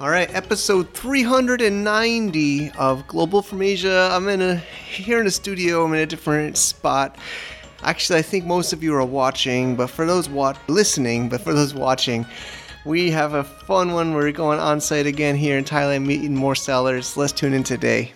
All 0.00 0.10
right, 0.10 0.32
episode 0.34 0.92
390 0.92 2.70
of 2.72 3.06
Global 3.06 3.42
from 3.42 3.62
Asia. 3.62 4.10
I'm 4.12 4.28
in 4.28 4.42
a 4.42 4.56
here 4.56 5.20
in 5.20 5.24
the 5.24 5.30
studio. 5.30 5.84
I'm 5.84 5.92
in 5.94 6.00
a 6.00 6.06
different 6.06 6.58
spot. 6.58 7.16
Actually, 7.82 8.18
I 8.18 8.22
think 8.22 8.44
most 8.44 8.72
of 8.72 8.82
you 8.82 8.92
are 8.94 9.04
watching, 9.04 9.76
but 9.76 9.88
for 9.88 10.04
those 10.04 10.28
wat- 10.28 10.58
listening, 10.68 11.28
but 11.28 11.40
for 11.42 11.54
those 11.54 11.74
watching, 11.74 12.26
we 12.84 13.10
have 13.12 13.34
a 13.34 13.44
fun 13.44 13.92
one. 13.92 14.14
We're 14.14 14.32
going 14.32 14.58
on 14.58 14.80
site 14.80 15.06
again 15.06 15.36
here 15.36 15.58
in 15.58 15.64
Thailand, 15.64 16.04
meeting 16.06 16.34
more 16.34 16.56
sellers. 16.56 17.16
Let's 17.16 17.32
tune 17.32 17.54
in 17.54 17.62
today. 17.62 18.12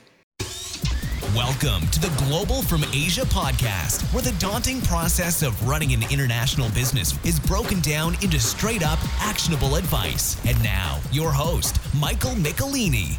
Welcome 1.37 1.87
to 1.89 2.01
the 2.01 2.09
Global 2.25 2.63
from 2.63 2.85
Asia 2.95 3.21
podcast, 3.21 4.03
where 4.15 4.23
the 4.23 4.33
daunting 4.39 4.81
process 4.81 5.43
of 5.43 5.69
running 5.69 5.93
an 5.93 6.03
international 6.11 6.71
business 6.71 7.13
is 7.23 7.39
broken 7.39 7.81
down 7.81 8.15
into 8.23 8.41
straight 8.41 8.83
up 8.83 8.99
actionable 9.21 9.77
advice. 9.77 10.43
And 10.47 10.61
now, 10.63 10.99
your 11.13 11.31
host, 11.31 11.81
Michael 11.95 12.31
Michelini. 12.31 13.19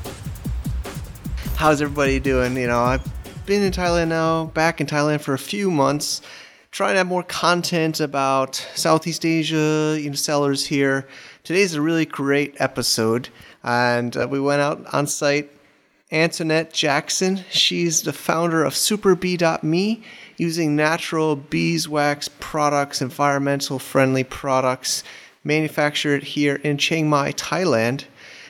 How's 1.55 1.83
everybody 1.83 2.19
doing? 2.19 2.57
You 2.57 2.65
know, 2.65 2.79
I've 2.79 3.05
been 3.45 3.61
in 3.61 3.71
Thailand 3.71 4.07
now, 4.07 4.45
back 4.45 4.81
in 4.81 4.87
Thailand 4.87 5.21
for 5.21 5.35
a 5.35 5.39
few 5.39 5.69
months, 5.69 6.23
trying 6.71 6.93
to 6.93 6.97
have 6.97 7.07
more 7.07 7.23
content 7.23 7.99
about 7.99 8.55
Southeast 8.73 9.23
Asia, 9.23 9.95
you 10.01 10.09
know, 10.09 10.15
sellers 10.15 10.65
here. 10.65 11.07
Today's 11.43 11.75
a 11.75 11.81
really 11.81 12.07
great 12.07 12.55
episode, 12.59 13.29
and 13.63 14.17
uh, 14.17 14.27
we 14.27 14.39
went 14.39 14.61
out 14.63 14.83
on 14.95 15.05
site 15.05 15.51
Antoinette 16.11 16.73
Jackson. 16.73 17.43
She's 17.51 18.01
the 18.01 18.13
founder 18.13 18.63
of 18.63 18.73
SuperBee.me, 18.73 20.03
using 20.37 20.75
natural 20.75 21.35
beeswax 21.35 22.29
products, 22.39 23.01
environmental 23.01 23.77
friendly 23.77 24.23
products, 24.23 25.03
manufactured 25.43 26.23
here 26.23 26.55
in 26.55 26.77
Chiang 26.77 27.09
Mai, 27.09 27.31
Thailand. 27.33 28.05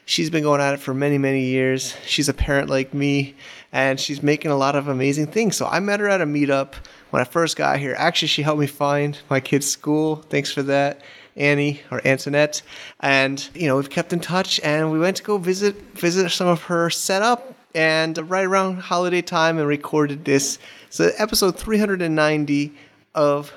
She's 0.06 0.30
been 0.30 0.44
going 0.44 0.62
at 0.62 0.74
it 0.74 0.80
for 0.80 0.94
many, 0.94 1.18
many 1.18 1.44
years. 1.44 1.96
She's 2.06 2.30
a 2.30 2.34
parent 2.34 2.70
like 2.70 2.94
me, 2.94 3.36
and 3.72 4.00
she's 4.00 4.24
making 4.24 4.52
a 4.52 4.58
lot 4.58 4.76
of 4.76 4.88
amazing 4.88 5.28
things. 5.28 5.56
So 5.56 5.68
I 5.68 5.80
met 5.82 6.00
her 6.00 6.08
at 6.08 6.22
a 6.22 6.26
meetup 6.26 6.74
when 7.10 7.22
I 7.22 7.26
first 7.26 7.58
got 7.58 7.78
here. 7.78 7.94
Actually, 7.98 8.30
she 8.30 8.42
helped 8.42 8.62
me 8.62 8.68
find 8.68 9.20
my 9.30 9.40
kid's 9.40 9.70
school. 9.70 10.16
Thanks 10.30 10.52
for 10.52 10.64
that. 10.64 11.02
Annie 11.40 11.82
or 11.90 12.06
Antoinette, 12.06 12.62
and 13.00 13.50
you 13.56 13.68
know 13.68 13.78
we've 13.78 13.90
kept 13.90 14.14
in 14.14 14.20
touch, 14.20 14.60
and 14.62 14.92
we 14.92 15.00
went 15.00 15.18
to 15.18 15.24
go 15.24 15.38
visit 15.38 15.76
visit 15.94 16.30
some 16.30 16.48
of 16.48 16.64
her 16.64 16.90
setup, 16.90 17.56
and 17.74 18.18
right 18.30 18.46
around 18.46 18.80
holiday 18.80 19.22
time, 19.22 19.58
and 19.58 19.68
recorded 19.68 20.26
this. 20.26 20.60
So 20.90 21.12
episode 21.18 21.58
390 21.58 22.74
of 23.16 23.54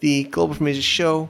the 0.00 0.24
Global 0.24 0.54
from 0.54 0.68
Asia 0.68 0.82
show. 0.82 1.28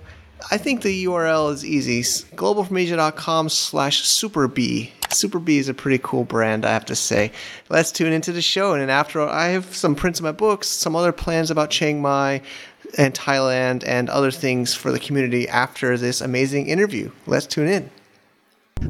I 0.51 0.57
think 0.57 0.83
the 0.83 1.05
URL 1.05 1.53
is 1.53 1.65
easy. 1.65 2.03
Globalfromasia.com 2.35 3.49
slash 3.49 4.03
superbee. 4.03 4.91
Superbee 5.11 5.59
is 5.59 5.69
a 5.69 5.75
pretty 5.75 6.01
cool 6.03 6.25
brand, 6.25 6.65
I 6.65 6.73
have 6.73 6.87
to 6.87 6.97
say. 6.97 7.33
Let's 7.69 7.93
tune 7.93 8.13
into 8.13 8.33
the 8.33 8.43
show. 8.43 8.73
And 8.73 8.83
then 8.83 8.91
after 8.91 9.21
I 9.21 9.49
have 9.49 9.77
some 9.77 9.95
prints 9.95 10.19
of 10.19 10.25
my 10.25 10.33
books, 10.33 10.69
some 10.69 10.97
other 10.97 11.13
plans 11.13 11.51
about 11.51 11.71
Chiang 11.71 12.01
Mai 12.01 12.41
and 12.99 13.15
Thailand 13.15 13.85
and 13.87 14.09
other 14.09 14.31
things 14.31 14.75
for 14.75 14.93
the 14.93 14.99
community 14.99 15.49
after 15.49 15.97
this 15.97 16.21
amazing 16.21 16.69
interview. 16.69 17.11
Let's 17.27 17.47
tune 17.47 17.69
in. 17.69 17.91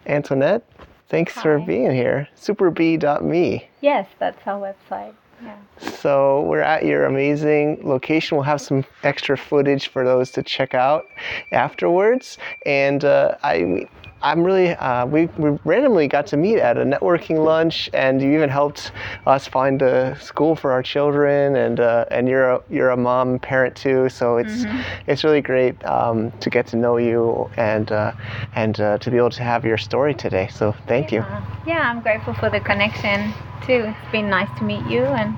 Antoinette. 0.07 0.67
Thanks 1.09 1.35
Hi. 1.35 1.41
for 1.43 1.59
being 1.59 1.91
here. 1.91 2.27
Superbee.me. 2.35 3.69
Yes, 3.81 4.07
that's 4.17 4.47
our 4.47 4.59
website. 4.59 5.13
Yeah. 5.43 5.55
So 5.79 6.41
we're 6.41 6.61
at 6.61 6.83
your 6.83 7.05
amazing 7.05 7.81
location. 7.83 8.37
We'll 8.37 8.45
have 8.45 8.61
some 8.61 8.85
extra 9.03 9.37
footage 9.37 9.87
for 9.87 10.03
those 10.03 10.31
to 10.31 10.41
check 10.41 10.73
out 10.73 11.05
afterwards. 11.51 12.39
And 12.65 13.05
uh, 13.05 13.35
I, 13.43 13.87
I'm 14.23 14.43
really, 14.43 14.69
uh, 14.69 15.05
we, 15.05 15.25
we 15.37 15.57
randomly 15.65 16.07
got 16.07 16.27
to 16.27 16.37
meet 16.37 16.59
at 16.59 16.77
a 16.77 16.83
networking 16.83 17.43
lunch, 17.43 17.89
and 17.93 18.21
you 18.21 18.33
even 18.33 18.49
helped 18.49 18.91
us 19.25 19.47
find 19.47 19.81
a 19.81 20.19
school 20.19 20.55
for 20.55 20.71
our 20.71 20.83
children. 20.83 21.55
And 21.55 21.79
uh, 21.79 22.05
and 22.11 22.27
you're 22.27 22.51
a, 22.51 22.61
you're 22.69 22.89
a 22.89 22.97
mom 22.97 23.39
parent 23.39 23.75
too, 23.75 24.09
so 24.09 24.37
it's 24.37 24.65
it's 25.07 25.23
really 25.23 25.41
great 25.41 25.83
um, 25.85 26.31
to 26.39 26.49
get 26.49 26.67
to 26.67 26.75
know 26.77 26.97
you 26.97 27.49
and 27.57 27.91
uh, 27.91 28.11
and 28.55 28.79
uh, 28.79 28.97
to 28.99 29.11
be 29.11 29.17
able 29.17 29.31
to 29.31 29.43
have 29.43 29.65
your 29.65 29.77
story 29.77 30.13
today. 30.13 30.47
So 30.47 30.75
thank 30.87 31.11
you. 31.11 31.21
Uh, 31.21 31.41
yeah, 31.65 31.89
I'm 31.89 32.01
grateful 32.01 32.33
for 32.33 32.49
the 32.49 32.59
connection 32.59 33.33
too. 33.65 33.85
It's 33.87 34.11
been 34.11 34.29
nice 34.29 34.49
to 34.57 34.63
meet 34.63 34.85
you 34.85 35.05
and 35.05 35.37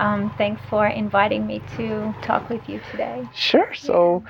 um, 0.00 0.30
thanks 0.38 0.62
for 0.70 0.86
inviting 0.86 1.46
me 1.46 1.62
to 1.76 2.14
talk 2.22 2.48
with 2.48 2.68
you 2.68 2.80
today. 2.90 3.28
Sure. 3.34 3.74
So, 3.74 4.24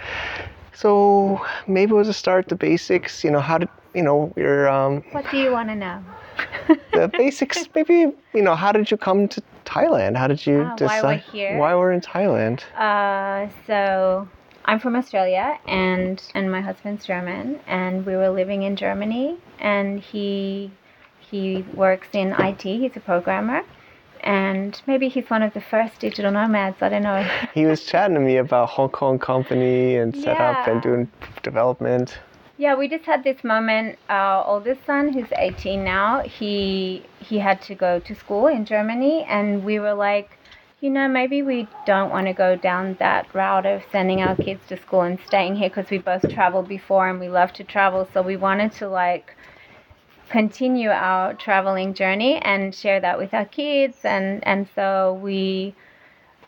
so 0.75 1.44
maybe 1.66 1.92
we'll 1.92 2.04
just 2.04 2.19
start 2.19 2.48
the 2.48 2.56
basics. 2.56 3.25
You 3.25 3.31
know, 3.31 3.41
how 3.41 3.58
did 3.58 3.69
you 3.94 4.03
know 4.03 4.32
your 4.36 4.69
um, 4.69 5.03
What 5.12 5.31
do 5.31 5.38
you 5.38 5.53
want 5.53 5.69
to 5.69 5.75
know? 5.75 6.04
the 6.92 7.08
basics? 7.08 7.69
Maybe 7.75 8.12
you 8.34 8.42
know, 8.42 8.54
how 8.54 8.72
did 8.72 8.91
you 8.91 8.97
come 8.97 9.28
to 9.28 9.42
Thailand? 9.64 10.16
How 10.16 10.26
did 10.26 10.47
you 10.47 10.62
why 10.62 10.76
decide 10.76 11.03
we're 11.03 11.16
here? 11.16 11.59
why 11.59 11.75
we're 11.75 11.92
in 11.92 12.00
Thailand? 12.00 12.62
Uh, 12.75 13.48
so 13.66 14.28
I'm 14.64 14.78
from 14.78 14.97
Australia 14.97 15.59
and 15.66 16.22
and 16.34 16.50
my 16.50 16.60
husband's 16.60 17.04
German 17.04 17.60
and 17.66 18.06
we 18.06 18.16
were 18.16 18.30
living 18.30 18.62
in 18.62 18.76
Germany 18.76 19.38
and 19.59 20.00
he 20.00 20.70
he 21.30 21.62
works 21.75 22.09
in 22.12 22.32
IT. 22.38 22.62
He's 22.62 22.97
a 22.97 23.00
programmer. 23.00 23.62
And 24.22 24.81
maybe 24.86 25.08
he's 25.08 25.31
one 25.31 25.42
of 25.42 25.54
the 25.54 25.60
first 25.60 26.00
digital 26.00 26.31
nomads. 26.31 26.82
I 26.82 26.88
don't 26.88 27.03
know. 27.03 27.28
He 27.54 27.66
was 27.66 27.84
chatting 27.84 28.14
to 28.14 28.20
me 28.20 28.36
about 28.36 28.69
Hong 28.70 28.91
Kong 28.91 29.19
company 29.19 29.97
and 29.97 30.14
setup 30.14 30.66
and 30.69 30.82
doing 30.82 31.08
development. 31.42 32.19
Yeah, 32.59 32.75
we 32.75 32.88
just 32.88 33.06
had 33.06 33.25
this 33.25 33.42
moment. 33.42 33.98
Our 34.10 34.47
oldest 34.47 34.84
son, 34.84 35.14
who's 35.14 35.32
18 35.34 35.82
now, 35.82 36.20
he 36.20 37.03
he 37.19 37.38
had 37.38 37.62
to 37.62 37.75
go 37.75 38.00
to 38.00 38.14
school 38.14 38.48
in 38.48 38.66
Germany, 38.66 39.25
and 39.25 39.64
we 39.64 39.78
were 39.78 39.94
like, 39.94 40.38
you 40.80 40.91
know, 40.91 41.09
maybe 41.09 41.42
we 41.42 41.69
don't 41.86 42.10
want 42.10 42.26
to 42.26 42.32
go 42.32 42.56
down 42.56 42.97
that 42.98 43.34
route 43.34 43.66
of 43.66 43.82
sending 43.91 44.20
our 44.22 44.36
kids 44.36 44.60
to 44.69 44.76
school 44.76 45.03
and 45.03 45.19
staying 45.26 45.56
here 45.56 45.70
because 45.70 45.91
we 45.91 45.98
both 45.98 46.28
traveled 46.28 46.69
before 46.69 47.09
and 47.09 47.19
we 47.20 47.28
love 47.28 47.53
to 47.54 47.64
travel. 47.64 48.09
So 48.12 48.22
we 48.22 48.36
wanted 48.36 48.72
to 48.72 48.88
like 48.88 49.34
continue 50.30 50.88
our 50.91 51.34
traveling 51.34 51.92
journey 51.92 52.36
and 52.38 52.74
share 52.74 53.00
that 53.00 53.18
with 53.18 53.34
our 53.34 53.44
kids, 53.44 53.98
and 54.04 54.46
and 54.46 54.68
so 54.74 55.18
we 55.22 55.74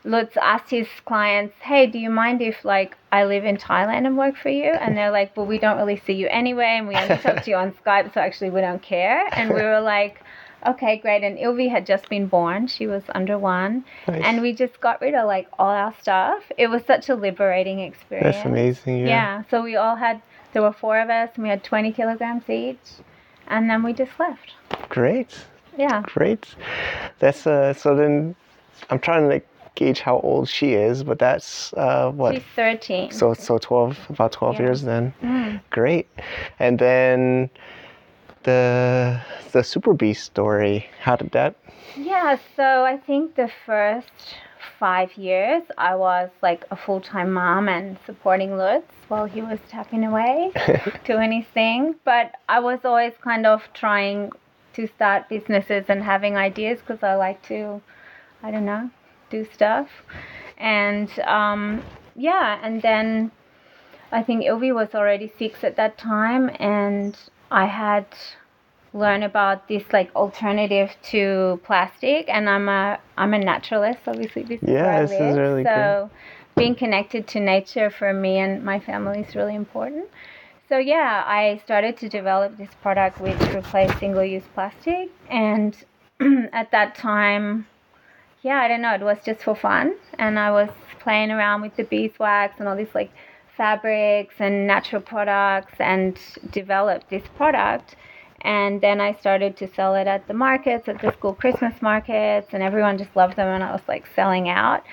Lutz 0.05 0.37
asked 0.37 0.71
his 0.71 0.89
clients, 1.05 1.55
"Hey, 1.61 1.87
do 1.87 1.99
you 1.99 2.11
mind 2.11 2.41
if 2.43 2.65
like 2.65 2.97
I 3.13 3.25
live 3.25 3.45
in 3.45 3.57
Thailand 3.57 4.07
and 4.07 4.17
work 4.17 4.37
for 4.37 4.49
you?" 4.49 4.71
And 4.73 4.97
they're 4.97 5.11
like, 5.13 5.37
"Well, 5.37 5.47
we 5.47 5.59
don't 5.59 5.77
really 5.77 6.01
see 6.07 6.15
you 6.15 6.29
anyway, 6.29 6.77
and 6.79 6.89
we 6.89 6.95
only 6.97 7.19
talk 7.19 7.43
to 7.43 7.51
you 7.51 7.57
on 7.57 7.73
Skype, 7.85 8.15
so 8.15 8.21
actually 8.21 8.51
we 8.51 8.61
don't 8.61 8.83
care." 8.83 9.29
And 9.33 9.51
we 9.51 9.63
were 9.63 9.81
like, 9.81 10.23
"Okay, 10.67 10.97
great." 10.97 11.23
And 11.23 11.39
Ilvi 11.39 11.71
had 11.71 11.85
just 11.87 12.09
been 12.09 12.27
born; 12.27 12.67
she 12.67 12.87
was 12.87 13.03
under 13.15 13.39
one, 13.39 13.85
Nice. 14.09 14.23
and 14.25 14.43
we 14.43 14.53
just 14.53 14.81
got 14.81 15.01
rid 15.01 15.15
of 15.15 15.27
like 15.27 15.49
all 15.59 15.71
our 15.71 15.95
stuff. 16.01 16.51
It 16.59 16.69
was 16.69 16.83
such 16.85 17.09
a 17.09 17.15
liberating 17.15 17.79
experience. 17.81 18.37
That's 18.37 18.47
amazing. 18.47 19.01
Yeah. 19.01 19.07
Yeah. 19.07 19.43
So 19.51 19.63
we 19.63 19.77
all 19.77 19.97
had. 19.97 20.23
There 20.53 20.63
were 20.63 20.73
four 20.73 21.01
of 21.01 21.09
us, 21.09 21.31
and 21.37 21.45
we 21.45 21.49
had 21.49 21.65
20 21.65 21.93
kilograms 21.93 22.51
each, 22.51 22.77
and 23.49 23.69
then 23.71 23.83
we 23.83 23.93
just 23.93 24.13
left. 24.19 24.53
Great. 24.89 25.37
Yeah. 25.77 26.03
Great. 26.03 26.47
That's 27.19 27.47
uh. 27.47 27.73
So 27.75 27.95
then, 27.97 28.35
I'm 28.91 28.99
trying 28.99 29.23
to 29.23 29.29
like 29.29 29.47
gauge 29.75 30.01
how 30.01 30.21
old 30.21 30.49
she 30.49 30.75
is, 30.75 31.03
but 31.03 31.19
that's 31.19 31.73
uh 31.75 32.11
what. 32.11 32.35
She's 32.35 32.43
13. 32.57 33.11
So 33.11 33.35
so 33.35 33.59
12 33.59 33.99
about 34.11 34.33
12 34.33 34.55
Yeah. 34.57 34.63
years 34.63 34.83
then. 34.83 35.15
Mm. 35.23 35.61
Great. 35.71 36.09
And 36.59 36.79
then 36.79 37.51
the 38.43 39.21
the 39.53 39.61
SuperBee's 39.61 40.19
story. 40.19 40.87
How 41.01 41.17
did 41.17 41.31
that? 41.33 41.55
Yeah, 41.97 42.39
so 42.57 42.85
I 42.85 42.97
think 42.97 43.35
the 43.37 43.51
first 43.67 44.37
five 44.83 45.17
years, 45.17 45.63
I 45.79 45.95
was 45.95 46.29
like 46.43 46.65
a 46.73 46.77
full 46.77 47.01
time 47.01 47.33
mom 47.33 47.69
and 47.69 47.97
supporting 48.05 48.57
Lutz 48.57 48.93
while 49.07 49.27
he 49.27 49.41
was 49.41 49.61
tapping 49.69 50.03
away, 50.03 50.51
doing 51.05 51.31
his 51.31 51.47
thing. 51.55 51.95
But 52.05 52.33
I 52.49 52.59
was 52.59 52.81
always 52.85 53.13
kind 53.23 53.47
of 53.47 53.63
trying 53.75 54.33
to 54.73 54.89
start 54.89 55.29
businesses 55.29 55.85
and 55.89 56.03
having 56.03 56.37
ideas 56.37 56.81
because 56.81 57.01
I 57.05 57.15
like 57.15 57.41
to, 57.43 57.81
I 58.43 58.51
don't 58.51 58.65
know, 58.65 58.91
do 59.31 59.47
stuff. 59.55 59.87
And 60.59 61.09
um, 61.21 61.85
yeah, 62.17 62.59
and 62.61 62.83
then 62.83 63.31
I 64.11 64.25
think 64.25 64.43
Ilvi 64.43 64.75
was 64.75 64.97
already 64.97 65.33
six 65.39 65.63
at 65.63 65.77
that 65.77 65.97
time, 65.97 66.51
and 66.59 67.17
I 67.53 67.67
had 67.67 68.07
learn 68.95 69.23
about 69.23 69.69
this 69.69 69.85
like 69.93 70.15
alternative 70.15 70.95
to 71.03 71.61
plastic 71.65 72.29
and 72.29 72.49
i'm 72.49 72.69
a 72.69 72.99
i'm 73.17 73.33
a 73.35 73.39
naturalist 73.39 74.01
obviously 74.07 74.43
this 74.43 74.61
Yeah, 74.63 75.03
is 75.03 75.11
this 75.11 75.21
I 75.21 75.21
is 75.21 75.21
live. 75.21 75.37
really 75.37 75.65
so 75.65 76.11
being 76.57 76.75
connected 76.75 77.27
to 77.29 77.41
nature 77.41 77.91
for 77.91 78.13
me 78.13 78.39
and 78.39 78.63
my 78.63 78.79
family 78.79 79.21
is 79.21 79.35
really 79.35 79.55
important. 79.55 80.07
So 80.69 80.79
yeah 80.79 81.25
i 81.27 81.61
started 81.65 81.97
to 81.99 82.09
develop 82.09 82.57
this 82.59 82.71
product 82.83 83.21
which 83.21 83.41
replaced 83.55 83.99
single-use 83.99 84.45
plastic 84.55 85.11
and 85.31 85.77
at 86.53 86.71
that 86.71 86.95
time 86.95 87.67
yeah 88.43 88.59
i 88.61 88.69
don't 88.69 88.83
know 88.83 88.95
it 88.95 89.03
was 89.03 89.19
just 89.25 89.43
for 89.43 89.55
fun 89.55 89.95
and 90.19 90.39
i 90.39 90.51
was 90.51 90.71
playing 91.01 91.31
around 91.31 91.61
with 91.63 91.77
the 91.77 91.85
beeswax 91.85 92.59
and 92.59 92.69
all 92.69 92.77
these 92.77 92.95
like 92.95 93.11
fabrics 93.57 94.35
and 94.39 94.67
natural 94.67 95.03
products 95.03 95.75
and 95.79 96.19
developed 96.51 97.11
this 97.11 97.25
product 97.37 97.97
and 98.43 98.81
then 98.81 99.01
I 99.01 99.15
started 99.15 99.57
to 99.59 99.73
sell 99.75 99.95
it 99.95 100.07
at 100.07 100.27
the 100.29 100.35
markets, 100.35 100.89
at 100.89 101.01
the 101.01 101.13
school 101.13 101.35
Christmas 101.35 101.81
markets, 101.81 102.49
and 102.53 102.63
everyone 102.63 102.99
just 102.99 103.15
loved 103.17 103.37
them, 103.37 103.49
and 103.49 103.63
I 103.65 103.73
was 103.73 103.83
like 103.89 104.07
selling 104.15 104.49
out. 104.49 104.85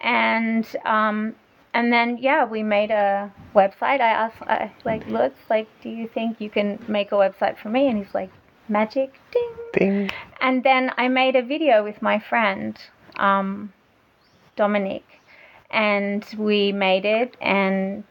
And 0.00 0.66
um, 0.84 1.34
and 1.72 1.92
then 1.92 2.18
yeah, 2.18 2.44
we 2.44 2.62
made 2.62 2.90
a 2.90 3.32
website. 3.54 4.00
I 4.00 4.10
asked 4.10 4.42
I, 4.42 4.72
like 4.84 5.06
Lutz, 5.08 5.38
like, 5.48 5.68
do 5.82 5.88
you 5.88 6.08
think 6.08 6.40
you 6.40 6.50
can 6.50 6.78
make 6.88 7.12
a 7.12 7.16
website 7.16 7.56
for 7.56 7.68
me? 7.68 7.88
And 7.88 7.96
he's 7.96 8.14
like, 8.14 8.30
magic, 8.68 9.20
ding. 9.30 9.52
Ding. 9.72 10.10
And 10.40 10.64
then 10.64 10.92
I 10.96 11.08
made 11.08 11.36
a 11.36 11.42
video 11.42 11.84
with 11.84 12.02
my 12.02 12.18
friend, 12.18 12.78
um, 13.16 13.72
Dominic, 14.56 15.04
and 15.70 16.24
we 16.36 16.72
made 16.72 17.04
it 17.04 17.36
and 17.40 18.04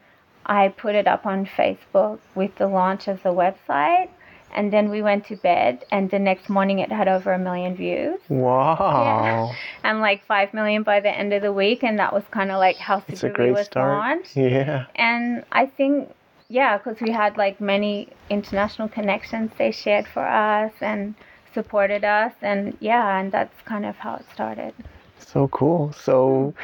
I 0.46 0.68
put 0.68 0.94
it 0.94 1.08
up 1.08 1.26
on 1.26 1.44
Facebook 1.44 2.20
with 2.34 2.54
the 2.56 2.68
launch 2.68 3.08
of 3.08 3.22
the 3.22 3.30
website. 3.30 4.08
And 4.56 4.72
then 4.72 4.88
we 4.88 5.02
went 5.02 5.26
to 5.26 5.36
bed, 5.36 5.84
and 5.92 6.10
the 6.10 6.18
next 6.18 6.48
morning 6.48 6.78
it 6.78 6.90
had 6.90 7.08
over 7.08 7.32
a 7.34 7.38
million 7.38 7.76
views 7.76 8.18
Wow. 8.30 9.52
and 9.84 10.00
like 10.00 10.24
five 10.26 10.54
million 10.54 10.82
by 10.82 10.98
the 11.00 11.10
end 11.10 11.32
of 11.34 11.42
the 11.42 11.52
week. 11.52 11.84
And 11.84 11.98
that 11.98 12.12
was 12.12 12.24
kind 12.30 12.50
of 12.50 12.58
like 12.58 12.76
how 12.76 13.04
It's 13.06 13.22
a 13.22 13.28
great 13.28 13.52
was 13.52 13.66
start. 13.66 13.92
launched. 13.98 14.34
Yeah. 14.36 14.86
And 14.96 15.44
I 15.52 15.66
think, 15.66 16.10
yeah, 16.48 16.78
because 16.78 16.98
we 17.00 17.10
had 17.10 17.36
like 17.36 17.60
many 17.60 18.08
international 18.30 18.88
connections 18.88 19.50
they 19.58 19.70
shared 19.72 20.06
for 20.08 20.26
us 20.26 20.72
and 20.80 21.14
supported 21.52 22.02
us. 22.04 22.32
And 22.40 22.76
yeah, 22.80 23.18
and 23.20 23.30
that's 23.30 23.60
kind 23.66 23.84
of 23.84 23.96
how 23.96 24.14
it 24.16 24.24
started. 24.32 24.72
So 25.18 25.48
cool. 25.48 25.92
So 25.92 26.54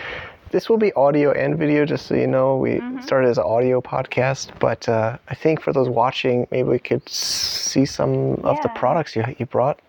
this 0.52 0.69
will 0.69 0.76
be 0.76 0.93
audio 0.93 1.32
and 1.32 1.58
video, 1.58 1.84
just 1.84 2.06
so 2.06 2.14
you 2.14 2.26
know. 2.26 2.56
We 2.56 2.70
Mm-hmm. 2.81 3.00
started 3.00 3.28
as 3.31 3.38
an 3.38 3.44
audio 3.44 3.81
podcast, 3.81 4.50
but 4.60 4.88
uh, 4.88 5.19
I 5.28 5.34
think 5.34 5.60
for 5.60 5.72
those 5.72 5.88
watching, 5.88 6.46
maybe 6.50 6.69
we 6.69 6.78
could 6.78 7.08
see 7.08 7.84
some 7.87 8.34
of 8.44 8.60
the 8.62 8.69
products 8.69 9.16
you, 9.16 9.25
you 9.38 9.46
brought. 9.46 9.81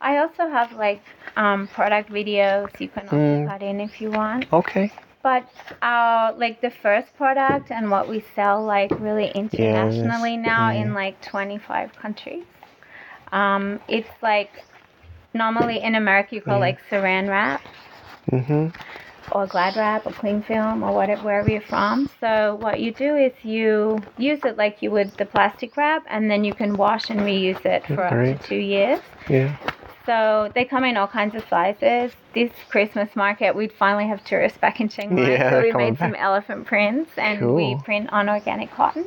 I 0.00 0.18
also 0.18 0.48
have 0.48 0.72
like 0.72 1.02
um, 1.36 1.68
product 1.68 2.10
videos 2.10 2.70
you 2.80 2.88
can 2.88 3.08
also 3.08 3.18
Mm. 3.18 3.46
cut 3.46 3.62
in 3.62 3.80
if 3.80 4.00
you 4.00 4.10
want. 4.10 4.46
Okay. 4.52 4.90
But 5.22 5.46
our 5.82 6.32
like 6.32 6.60
the 6.60 6.70
first 6.70 7.14
product 7.16 7.70
and 7.70 7.90
what 7.90 8.08
we 8.08 8.20
sell 8.20 8.62
like 8.64 8.90
really 9.00 9.30
internationally 9.34 10.36
now 10.36 10.72
in 10.72 10.94
like 10.94 11.20
25 11.22 11.94
countries. 11.96 12.44
Um, 13.32 13.80
it's 13.88 14.08
like 14.22 14.64
normally 15.34 15.80
in 15.82 15.94
America 15.94 16.34
you 16.36 16.40
call 16.40 16.60
like 16.60 16.78
saran 16.90 17.28
wrap 17.28 17.60
Mm-hmm. 18.30 18.68
Or 19.32 19.46
glad 19.46 19.76
wrap 19.76 20.06
or 20.06 20.12
cling 20.12 20.42
film 20.42 20.82
or 20.82 20.92
whatever 20.92 21.22
wherever 21.22 21.50
you're 21.50 21.60
from. 21.60 22.08
So 22.20 22.56
what 22.56 22.80
you 22.80 22.92
do 22.92 23.16
is 23.16 23.32
you 23.42 24.00
use 24.16 24.40
it 24.44 24.56
like 24.56 24.82
you 24.82 24.90
would 24.90 25.10
the 25.12 25.26
plastic 25.26 25.76
wrap 25.76 26.04
and 26.08 26.30
then 26.30 26.44
you 26.44 26.54
can 26.54 26.76
wash 26.76 27.10
and 27.10 27.20
reuse 27.20 27.64
it 27.64 27.86
for 27.86 28.04
up 28.04 28.12
to 28.12 28.38
two 28.46 28.56
years. 28.56 29.00
Yeah. 29.28 29.56
So 30.06 30.50
they 30.54 30.64
come 30.64 30.84
in 30.84 30.96
all 30.96 31.06
kinds 31.06 31.34
of 31.34 31.44
sizes. 31.50 32.12
This 32.34 32.50
Christmas 32.70 33.14
market, 33.14 33.54
we'd 33.54 33.72
finally 33.72 34.06
have 34.06 34.24
tourists 34.24 34.56
back 34.56 34.80
in 34.80 34.88
Chiang 34.88 35.14
Mai. 35.14 35.32
Yeah, 35.32 35.50
so 35.50 35.60
we 35.60 35.72
made 35.72 35.98
some 35.98 36.12
back. 36.12 36.22
elephant 36.22 36.66
prints 36.66 37.10
and 37.18 37.54
we 37.54 37.76
print 37.84 38.10
on 38.10 38.30
organic 38.30 38.70
cotton. 38.70 39.06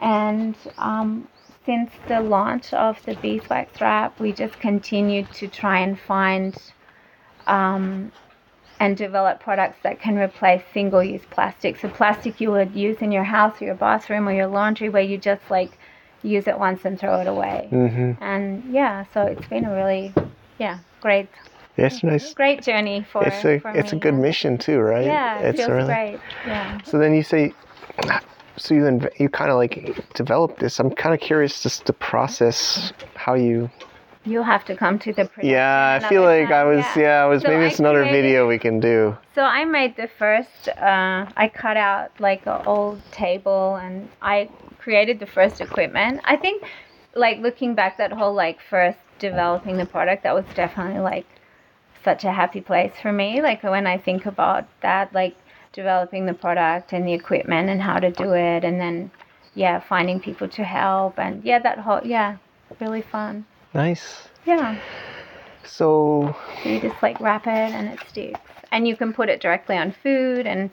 And 0.00 0.56
um, 0.76 1.28
since 1.64 1.92
the 2.08 2.20
launch 2.20 2.72
of 2.74 3.00
the 3.04 3.14
beeswax 3.14 3.80
wrap, 3.80 4.18
we 4.18 4.32
just 4.32 4.58
continued 4.58 5.32
to 5.34 5.46
try 5.46 5.78
and 5.78 5.98
find 5.98 6.56
um, 7.46 8.10
and 8.80 8.96
develop 8.96 9.40
products 9.40 9.78
that 9.82 10.00
can 10.00 10.16
replace 10.18 10.62
single-use 10.72 11.22
plastic. 11.30 11.78
So 11.78 11.88
plastic 11.88 12.40
you 12.40 12.50
would 12.50 12.74
use 12.74 12.98
in 13.00 13.12
your 13.12 13.24
house 13.24 13.60
or 13.60 13.66
your 13.66 13.74
bathroom 13.74 14.28
or 14.28 14.32
your 14.32 14.48
laundry, 14.48 14.88
where 14.88 15.02
you 15.02 15.16
just 15.16 15.42
like 15.50 15.78
use 16.22 16.46
it 16.46 16.58
once 16.58 16.84
and 16.84 16.98
throw 16.98 17.20
it 17.20 17.26
away. 17.28 17.68
Mm-hmm. 17.70 18.22
And 18.22 18.64
yeah, 18.72 19.04
so 19.12 19.22
it's 19.22 19.46
been 19.46 19.64
a 19.64 19.74
really, 19.74 20.12
yeah, 20.58 20.78
great, 21.00 21.28
It's 21.76 22.02
nice. 22.02 22.34
great 22.34 22.62
journey 22.62 23.04
for. 23.10 23.24
It's 23.24 23.44
a 23.44 23.58
for 23.58 23.70
it's 23.70 23.92
a 23.92 23.96
good 23.96 24.14
mission 24.14 24.58
too, 24.58 24.78
right? 24.78 25.04
Yeah, 25.06 25.40
it 25.40 25.50
it's 25.50 25.58
feels 25.58 25.70
really. 25.70 25.86
great. 25.86 26.20
Yeah. 26.46 26.80
So 26.82 26.98
then 26.98 27.14
you 27.14 27.22
say, 27.22 27.52
so 28.56 28.74
you 28.74 28.82
inv- 28.82 29.18
you 29.18 29.28
kind 29.28 29.50
of 29.50 29.56
like 29.56 30.04
developed 30.14 30.60
this. 30.60 30.78
I'm 30.78 30.90
kind 30.90 31.14
of 31.14 31.20
curious 31.20 31.62
just 31.62 31.86
the 31.86 31.92
process, 31.92 32.92
how 33.14 33.34
you. 33.34 33.70
You'll 34.26 34.44
have 34.44 34.64
to 34.66 34.76
come 34.76 34.98
to 35.00 35.12
the. 35.12 35.26
production 35.26 35.50
Yeah, 35.50 36.00
I 36.02 36.08
feel 36.08 36.22
like 36.22 36.46
I 36.46 36.62
time, 36.62 36.76
was. 36.76 36.84
Yeah, 36.96 37.22
I 37.24 37.26
was. 37.26 37.42
So 37.42 37.48
maybe 37.48 37.64
I 37.64 37.66
it's 37.66 37.78
another 37.78 38.02
created- 38.04 38.22
video 38.22 38.48
we 38.48 38.58
can 38.58 38.80
do. 38.80 39.16
So 39.34 39.42
I 39.42 39.64
made 39.64 39.96
the 39.96 40.08
first. 40.08 40.68
Uh, 40.68 41.26
I 41.36 41.48
cut 41.48 41.76
out 41.76 42.10
like 42.18 42.46
an 42.46 42.62
old 42.66 43.00
table, 43.12 43.76
and 43.76 44.08
I 44.22 44.48
created 44.78 45.20
the 45.20 45.26
first 45.26 45.60
equipment. 45.60 46.20
I 46.24 46.36
think, 46.36 46.64
like 47.14 47.38
looking 47.40 47.74
back, 47.74 47.98
that 47.98 48.12
whole 48.12 48.32
like 48.34 48.60
first 48.70 48.98
developing 49.18 49.76
the 49.76 49.86
product, 49.86 50.22
that 50.22 50.34
was 50.34 50.46
definitely 50.54 51.00
like 51.00 51.26
such 52.02 52.24
a 52.24 52.32
happy 52.32 52.60
place 52.62 52.92
for 53.02 53.12
me. 53.12 53.42
Like 53.42 53.62
when 53.62 53.86
I 53.86 53.98
think 53.98 54.24
about 54.24 54.64
that, 54.80 55.12
like 55.12 55.36
developing 55.72 56.24
the 56.24 56.34
product 56.34 56.92
and 56.94 57.06
the 57.06 57.12
equipment 57.12 57.68
and 57.68 57.82
how 57.82 57.98
to 57.98 58.10
do 58.10 58.32
it, 58.32 58.64
and 58.64 58.80
then 58.80 59.10
yeah, 59.54 59.80
finding 59.80 60.18
people 60.18 60.48
to 60.48 60.64
help, 60.64 61.18
and 61.18 61.44
yeah, 61.44 61.58
that 61.58 61.80
whole 61.80 62.00
yeah, 62.04 62.38
really 62.80 63.02
fun. 63.02 63.44
Nice. 63.74 64.28
Yeah. 64.46 64.76
So 65.64 66.36
So 66.62 66.68
you 66.68 66.80
just 66.80 67.02
like 67.02 67.20
wrap 67.20 67.46
it 67.46 67.50
and 67.50 67.88
it 67.88 67.98
sticks. 68.08 68.40
And 68.72 68.86
you 68.88 68.96
can 68.96 69.12
put 69.12 69.28
it 69.28 69.40
directly 69.40 69.76
on 69.76 69.92
food 69.92 70.46
and 70.46 70.70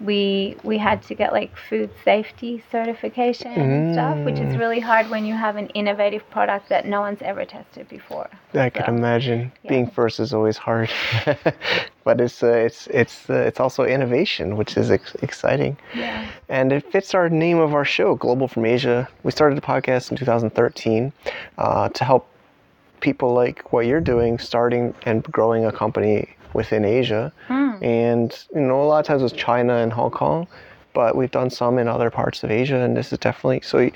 we 0.00 0.54
we 0.62 0.78
had 0.78 1.02
to 1.02 1.14
get 1.14 1.32
like 1.32 1.56
food 1.56 1.90
safety 2.04 2.62
certification 2.70 3.50
and 3.52 3.92
stuff, 3.94 4.16
which 4.24 4.38
is 4.38 4.54
Mm. 4.54 4.58
really 4.60 4.78
hard 4.80 5.10
when 5.10 5.24
you 5.24 5.34
have 5.34 5.56
an 5.56 5.66
innovative 5.70 6.28
product 6.30 6.68
that 6.68 6.86
no 6.86 7.00
one's 7.00 7.20
ever 7.20 7.44
tested 7.44 7.88
before. 7.88 8.28
I 8.54 8.70
can 8.70 8.84
So, 8.86 8.92
imagine 8.92 9.50
being 9.66 9.90
first 9.90 10.20
is 10.20 10.32
always 10.32 10.56
hard, 10.56 10.88
but 12.04 12.20
it's 12.20 12.42
uh, 12.44 12.46
it's 12.52 12.86
it's 12.88 13.28
uh, 13.28 13.34
it's 13.48 13.58
also 13.58 13.84
innovation, 13.84 14.56
which 14.56 14.76
is 14.76 14.90
ex- 14.92 15.16
exciting. 15.16 15.76
Yeah. 15.94 16.24
And 16.48 16.72
it 16.72 16.84
fits 16.92 17.12
our 17.14 17.28
name 17.28 17.58
of 17.58 17.74
our 17.74 17.84
show, 17.84 18.14
Global 18.14 18.46
from 18.46 18.64
Asia. 18.66 19.08
We 19.24 19.32
started 19.32 19.56
the 19.58 19.66
podcast 19.66 20.10
in 20.12 20.16
2013 20.16 21.12
uh, 21.58 21.88
to 21.88 22.04
help 22.04 22.28
people 23.00 23.32
like 23.32 23.72
what 23.72 23.86
you're 23.86 24.00
doing, 24.00 24.38
starting 24.38 24.94
and 25.02 25.22
growing 25.24 25.64
a 25.64 25.72
company 25.72 26.28
within 26.54 26.84
Asia. 26.84 27.32
And 27.80 28.36
you 28.54 28.60
know, 28.60 28.82
a 28.82 28.86
lot 28.86 28.98
of 29.00 29.06
times 29.06 29.22
it's 29.22 29.32
China 29.32 29.76
and 29.76 29.92
Hong 29.92 30.10
Kong, 30.10 30.48
but 30.94 31.14
we've 31.16 31.30
done 31.30 31.50
some 31.50 31.78
in 31.78 31.86
other 31.86 32.10
parts 32.10 32.42
of 32.42 32.50
Asia, 32.50 32.76
and 32.76 32.96
this 32.96 33.12
is 33.12 33.18
definitely 33.18 33.60
so. 33.62 33.90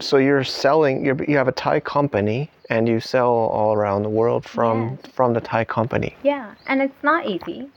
So 0.00 0.16
you're 0.16 0.44
selling. 0.44 1.04
You're, 1.04 1.22
you 1.24 1.36
have 1.36 1.48
a 1.48 1.52
Thai 1.52 1.80
company, 1.80 2.50
and 2.70 2.88
you 2.88 3.00
sell 3.00 3.28
all 3.28 3.74
around 3.74 4.02
the 4.02 4.08
world 4.08 4.46
from 4.46 4.96
from 5.12 5.34
the 5.34 5.40
Thai 5.42 5.64
company. 5.64 6.16
Yeah. 6.22 6.54
And 6.66 6.80
it's 6.80 7.02
not 7.02 7.26
easy. 7.26 7.68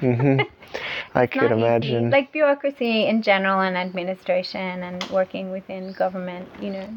hmm 0.00 0.40
I 1.14 1.26
could 1.26 1.50
not 1.50 1.52
easy. 1.52 1.60
imagine. 1.60 2.10
Like 2.10 2.32
bureaucracy 2.32 3.06
in 3.06 3.22
general 3.22 3.60
and 3.60 3.76
administration 3.76 4.82
and 4.82 5.06
working 5.10 5.50
within 5.50 5.92
government, 5.92 6.48
you 6.62 6.70
know, 6.70 6.88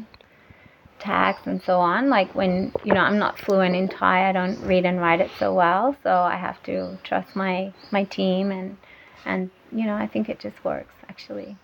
tax 1.00 1.46
and 1.46 1.62
so 1.62 1.78
on. 1.80 2.08
Like 2.08 2.34
when, 2.34 2.72
you 2.84 2.92
know, 2.92 3.00
I'm 3.00 3.18
not 3.18 3.38
fluent 3.38 3.74
in 3.74 3.88
Thai, 3.88 4.28
I 4.28 4.32
don't 4.32 4.60
read 4.60 4.84
and 4.84 5.00
write 5.00 5.20
it 5.20 5.30
so 5.38 5.52
well, 5.54 5.96
so 6.02 6.10
I 6.10 6.36
have 6.36 6.62
to 6.64 6.98
trust 7.02 7.34
my 7.34 7.72
my 7.90 8.04
team 8.04 8.50
and 8.50 8.76
and 9.24 9.50
you 9.72 9.86
know, 9.86 9.94
I 9.94 10.06
think 10.06 10.28
it 10.28 10.38
just 10.38 10.64
works 10.64 10.94
actually. 11.08 11.56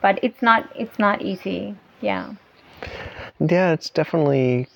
But 0.00 0.18
it's 0.22 0.42
not 0.42 0.70
it's 0.74 0.98
not 0.98 1.22
easy. 1.22 1.76
Yeah. 2.00 2.34
Yeah, 3.40 3.72
it's 3.72 3.90
definitely 3.90 4.68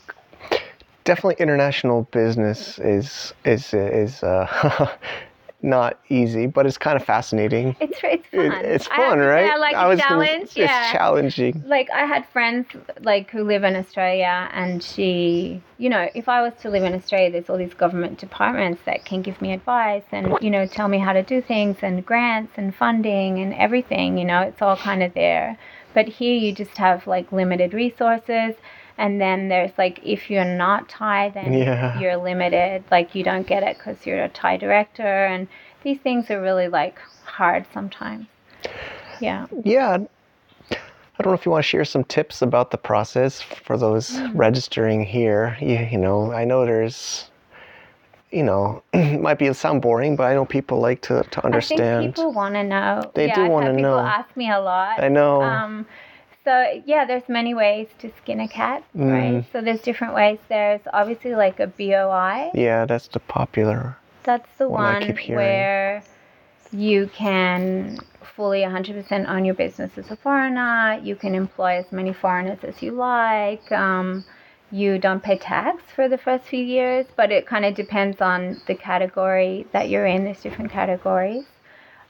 definitely 1.05 1.37
international 1.39 2.03
business 2.13 2.79
is 2.79 3.33
is 3.45 3.73
is 3.73 4.23
uh, 4.23 4.97
not 5.61 5.99
easy, 6.09 6.47
but 6.47 6.67
it's 6.67 6.79
kind 6.79 6.97
of 6.97 7.05
fascinating. 7.05 7.75
It's 7.81 7.99
it's 8.03 8.27
fun. 8.29 8.53
It- 8.53 8.65
it's 8.65 8.89
I 8.91 8.97
fun, 8.97 9.19
say 9.19 9.25
right? 9.25 9.51
I 9.51 9.57
like 9.57 9.75
I 9.75 9.87
was 9.89 9.99
gonna- 10.01 10.25
challenge. 10.25 10.43
It's 10.43 10.57
yeah. 10.57 10.93
challenging. 10.93 11.63
like 11.67 11.91
I 11.91 12.05
had 12.07 12.27
friends 12.29 12.67
like 13.01 13.31
who 13.31 13.43
live 13.45 13.65
in 13.65 13.75
Australia 13.75 14.49
and 14.53 14.83
she 14.83 15.61
you 15.79 15.89
know 15.89 16.09
if 16.15 16.29
I 16.29 16.43
was 16.43 16.53
to 16.63 16.71
live 16.71 16.85
in 16.85 16.95
Australia 16.95 17.31
there's 17.33 17.51
all 17.51 17.57
these 17.59 17.75
government 17.75 18.19
departments 18.19 18.83
that 18.85 19.05
can 19.05 19.23
give 19.23 19.41
me 19.43 19.53
advice 19.53 20.05
and 20.13 20.37
you 20.41 20.51
know 20.51 20.67
tell 20.67 20.89
me 20.89 20.99
how 20.99 21.13
to 21.13 21.23
do 21.23 21.41
things 21.43 21.79
and 21.83 22.05
grants 22.07 22.53
and 22.57 22.75
funding 22.75 23.39
and 23.41 23.53
everything 23.55 24.17
you 24.19 24.25
know 24.25 24.41
it's 24.43 24.63
all 24.63 24.77
kind 24.77 25.03
of 25.03 25.13
there 25.15 25.59
but 25.95 26.07
here 26.07 26.35
you 26.35 26.53
just 26.53 26.77
have 26.77 27.07
like 27.07 27.31
limited 27.33 27.75
resources 27.75 28.55
and 28.99 29.21
then 29.21 29.49
there's 29.49 29.73
like 29.79 30.01
if 30.05 30.31
you're 30.31 30.45
not 30.45 30.89
Thai 30.91 31.31
then 31.31 31.55
Yeah. 31.55 31.93
you're 31.95 32.19
limited 32.19 32.85
like 32.93 33.15
you 33.17 33.25
don't 33.25 33.49
get 33.49 33.65
it 33.65 33.79
because 33.79 34.07
you're 34.07 34.25
a 34.25 34.31
Thai 34.31 34.59
director 34.59 35.27
and 35.27 35.49
these 35.83 36.01
things 36.01 36.31
are 36.31 36.43
really 36.43 36.69
like 36.69 37.01
hard 37.25 37.67
sometimes 37.75 38.29
yeah 39.21 39.47
Yeah. 39.65 39.99
I 41.19 41.25
don't 41.25 41.33
know 41.33 41.39
if 41.39 41.47
you 41.47 41.53
want 41.53 41.65
to 41.65 41.69
share 41.69 41.85
some 41.85 42.05
tips 42.05 42.43
about 42.43 42.71
the 42.73 42.79
process 42.79 43.41
for 43.43 43.79
those 43.79 44.21
Mm. 44.21 44.35
registering 44.35 45.05
here. 45.05 45.57
You, 45.61 45.79
you 45.93 45.99
know, 45.99 46.33
I 46.33 46.45
know 46.45 46.67
there's, 46.67 47.31
you 48.33 48.43
know, 48.45 48.83
it 48.93 49.21
might 49.23 49.39
be 49.39 49.53
sound 49.55 49.83
boring, 49.83 50.17
but 50.17 50.25
I 50.25 50.35
know 50.35 50.45
people 50.47 50.81
like 50.81 51.03
to, 51.03 51.25
to 51.31 51.45
understand. 51.45 51.89
I 51.89 51.89
think 52.03 52.15
people 52.15 52.33
want 52.33 52.55
to 52.55 52.65
know. 52.65 53.13
They 53.15 53.27
yeah, 53.27 53.35
do 53.37 53.51
had 53.59 53.77
people 53.77 53.99
know. 53.99 54.01
ask 54.01 54.37
me 54.37 54.51
a 54.51 54.61
lot. 54.61 55.05
I 55.05 55.09
know. 55.09 55.43
Um, 55.45 55.87
so 56.49 56.81
yeah, 56.87 57.05
there's 57.05 57.29
many 57.29 57.53
ways 57.53 57.89
to 57.99 58.11
skin 58.23 58.41
a 58.41 58.49
cat, 58.49 58.83
Mm. 58.97 59.13
right? 59.13 59.45
So 59.53 59.61
there's 59.61 59.83
different 59.83 60.15
ways. 60.15 60.39
There's 60.49 60.81
obviously 60.95 61.35
like 61.35 61.61
a 61.61 61.67
BOI. 61.67 62.51
yeah, 62.55 62.87
that's 62.87 63.09
the 63.09 63.21
popular. 63.21 63.97
That's 64.25 64.49
the 64.57 64.67
One 64.69 65.03
one 65.07 65.17
where 65.41 66.03
you 66.73 67.11
can 67.15 67.99
fully 68.37 68.61
100% 68.63 69.29
own 69.29 69.45
your 69.45 69.55
business 69.55 69.91
as 69.99 70.11
a 70.11 70.17
foreigner. 70.17 70.99
You 71.03 71.17
can 71.17 71.35
employ 71.35 71.73
as 71.83 71.93
many 71.93 72.13
foreigners 72.15 72.61
as 72.63 72.83
you 72.83 72.93
like. 72.93 73.71
Um, 73.73 74.25
you 74.71 74.99
don't 74.99 75.23
pay 75.23 75.37
tax 75.39 75.83
for 75.97 76.09
the 76.09 76.19
first 76.19 76.45
few 76.45 76.63
years, 76.63 77.07
but 77.17 77.31
it 77.31 77.47
kind 77.47 77.65
of 77.65 77.75
depends 77.75 78.21
on 78.21 78.61
the 78.67 78.75
category 78.75 79.67
that 79.73 79.89
you're 79.91 80.07
in. 80.07 80.25
There's 80.25 80.43
different 80.43 80.71
categories. 80.71 81.45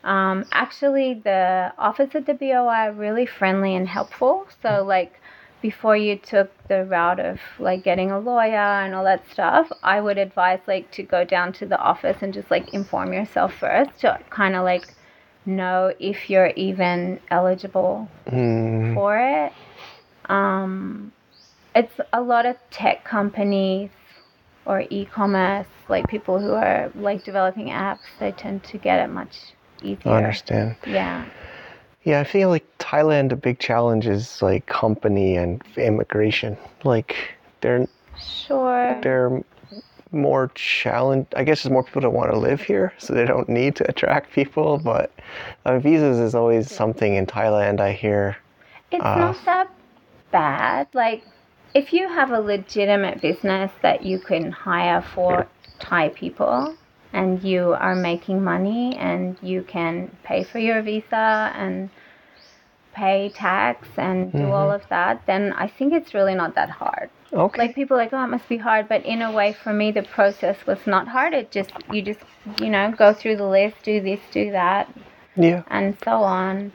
Um, 0.04 0.46
actually, 0.52 1.14
the 1.14 1.72
office 1.78 2.14
at 2.14 2.26
the 2.26 2.34
BOI 2.34 2.88
are 2.88 2.92
really 2.92 3.26
friendly 3.26 3.74
and 3.74 3.88
helpful. 3.88 4.46
So, 4.62 4.84
like, 4.84 5.20
before 5.60 5.96
you 5.96 6.16
took 6.16 6.50
the 6.68 6.84
route 6.84 7.18
of 7.18 7.40
like 7.58 7.82
getting 7.82 8.10
a 8.10 8.18
lawyer 8.18 8.54
and 8.54 8.94
all 8.94 9.04
that 9.04 9.28
stuff, 9.30 9.72
I 9.82 10.00
would 10.00 10.18
advise 10.18 10.60
like 10.66 10.90
to 10.92 11.02
go 11.02 11.24
down 11.24 11.52
to 11.54 11.66
the 11.66 11.78
office 11.78 12.18
and 12.22 12.32
just 12.32 12.50
like 12.50 12.72
inform 12.72 13.12
yourself 13.12 13.54
first 13.54 13.90
to 14.00 14.18
kind 14.30 14.54
of 14.54 14.64
like 14.64 14.94
know 15.44 15.92
if 15.98 16.30
you're 16.30 16.52
even 16.56 17.20
eligible 17.30 18.08
Mm, 18.26 18.94
for 18.94 19.18
it. 19.18 19.52
Um, 20.26 21.12
it's 21.74 21.98
a 22.12 22.20
lot 22.20 22.44
of 22.44 22.56
tech 22.70 23.04
companies 23.04 23.90
or 24.66 24.84
e-commerce, 24.90 25.66
like 25.88 26.06
people 26.08 26.38
who 26.38 26.52
are 26.52 26.92
like 26.94 27.24
developing 27.24 27.68
apps, 27.68 28.00
they 28.20 28.32
tend 28.32 28.62
to 28.64 28.76
get 28.76 29.00
it 29.00 29.08
much 29.10 29.54
easier. 29.82 30.12
I 30.12 30.16
understand. 30.18 30.76
Yeah. 30.86 31.24
Yeah, 32.04 32.20
I 32.20 32.24
feel 32.24 32.48
like 32.48 32.64
Thailand, 32.78 33.32
a 33.32 33.36
big 33.36 33.58
challenge 33.58 34.06
is 34.06 34.40
like 34.40 34.66
company 34.66 35.36
and 35.36 35.62
immigration. 35.76 36.56
Like 36.84 37.16
they're 37.60 37.86
Sure. 38.18 38.98
they're 39.02 39.42
more 40.10 40.50
challenge. 40.54 41.26
I 41.36 41.44
guess 41.44 41.62
there's 41.62 41.72
more 41.72 41.82
people 41.84 42.00
that 42.02 42.10
want 42.10 42.30
to 42.32 42.38
live 42.38 42.62
here, 42.62 42.92
so 42.98 43.12
they 43.12 43.26
don't 43.26 43.48
need 43.48 43.76
to 43.76 43.88
attract 43.88 44.32
people. 44.32 44.78
But 44.78 45.12
uh, 45.64 45.78
visas 45.78 46.18
is 46.18 46.34
always 46.34 46.70
something 46.70 47.14
in 47.14 47.26
Thailand. 47.26 47.80
I 47.80 47.92
hear. 47.92 48.36
It's 48.90 49.04
Uh, 49.04 49.18
not 49.18 49.44
that 49.44 49.70
bad. 50.30 50.88
Like, 50.94 51.24
if 51.74 51.92
you 51.92 52.08
have 52.08 52.30
a 52.30 52.40
legitimate 52.40 53.20
business 53.20 53.70
that 53.82 54.02
you 54.02 54.18
can 54.18 54.50
hire 54.50 55.02
for 55.02 55.46
Thai 55.78 56.08
people 56.10 56.74
and 57.12 57.42
you 57.42 57.74
are 57.74 57.94
making 57.94 58.42
money 58.42 58.96
and 58.96 59.36
you 59.42 59.62
can 59.62 60.10
pay 60.24 60.44
for 60.44 60.58
your 60.58 60.82
visa 60.82 61.52
and 61.54 61.90
pay 62.98 63.30
tax 63.30 63.86
and 63.96 64.32
do 64.32 64.38
mm-hmm. 64.38 64.50
all 64.50 64.70
of 64.70 64.82
that, 64.88 65.22
then 65.26 65.52
I 65.52 65.68
think 65.68 65.92
it's 65.92 66.14
really 66.14 66.34
not 66.34 66.54
that 66.56 66.70
hard. 66.70 67.10
Okay. 67.32 67.62
Like 67.62 67.74
people 67.74 67.96
are 67.96 68.00
like, 68.00 68.12
oh, 68.12 68.24
it 68.24 68.28
must 68.28 68.48
be 68.48 68.56
hard, 68.56 68.88
but 68.88 69.04
in 69.04 69.22
a 69.22 69.30
way, 69.30 69.52
for 69.52 69.72
me, 69.72 69.92
the 69.92 70.02
process 70.02 70.66
was 70.66 70.78
not 70.86 71.08
hard. 71.08 71.34
It 71.34 71.50
just 71.50 71.72
you 71.92 72.02
just 72.02 72.20
you 72.60 72.70
know 72.70 72.92
go 72.96 73.12
through 73.12 73.36
the 73.36 73.46
list, 73.46 73.76
do 73.82 74.00
this, 74.00 74.20
do 74.32 74.50
that, 74.52 74.92
yeah. 75.36 75.62
and 75.68 75.96
so 76.02 76.12
on. 76.12 76.72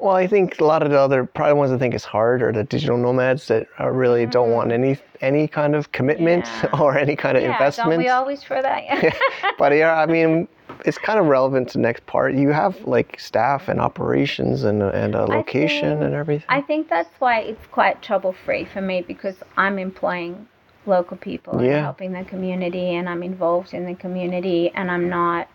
Well, 0.00 0.14
I 0.14 0.28
think 0.28 0.60
a 0.60 0.64
lot 0.64 0.82
of 0.84 0.90
the 0.90 0.98
other 0.98 1.24
probably 1.24 1.54
ones 1.54 1.72
I 1.72 1.78
think 1.78 1.92
is 1.92 2.04
hard 2.04 2.40
are 2.42 2.52
the 2.52 2.62
digital 2.62 2.96
nomads 2.96 3.48
that 3.48 3.66
uh, 3.80 3.88
really 3.90 4.26
don't 4.26 4.50
want 4.52 4.70
any 4.72 4.96
any 5.20 5.48
kind 5.48 5.74
of 5.74 5.90
commitment 5.92 6.44
Mm-hmm. 6.44 6.76
Yeah. 6.76 6.80
or 6.84 6.96
any 6.96 7.16
kind 7.16 7.36
of 7.36 7.42
Yeah, 7.42 7.52
investment. 7.52 7.90
don't 7.90 7.98
we 7.98 8.08
always 8.08 8.42
for 8.44 8.62
that? 8.62 9.16
but 9.58 9.72
yeah, 9.74 9.96
I 10.00 10.06
mean, 10.06 10.46
it's 10.84 10.98
kind 10.98 11.18
of 11.18 11.26
relevant 11.26 11.68
to 11.70 11.78
the 11.78 11.82
next 11.82 12.06
part. 12.06 12.34
You 12.34 12.50
have 12.50 12.80
like 12.86 13.18
staff 13.18 13.66
and 13.68 13.80
operations 13.80 14.62
and 14.62 14.82
a- 14.82 14.94
and 14.94 15.16
a 15.16 15.24
location 15.24 15.90
think- 15.90 16.02
and 16.04 16.14
everything. 16.14 16.46
I 16.48 16.60
think 16.60 16.88
that's 16.88 17.10
why 17.18 17.40
it's 17.40 17.66
quite 17.72 18.00
trouble 18.00 18.32
free 18.44 18.64
for 18.66 18.80
me 18.80 19.02
because 19.02 19.36
I'm 19.56 19.78
employing 19.80 20.46
local 20.86 21.16
people 21.16 21.60
Yeah. 21.60 21.70
and 21.78 21.84
helping 21.84 22.12
the 22.12 22.24
community 22.24 22.94
and 22.94 23.08
I'm 23.08 23.24
involved 23.24 23.74
in 23.74 23.84
the 23.84 23.94
community 23.96 24.70
and 24.76 24.90
I'm 24.92 25.08
not 25.08 25.48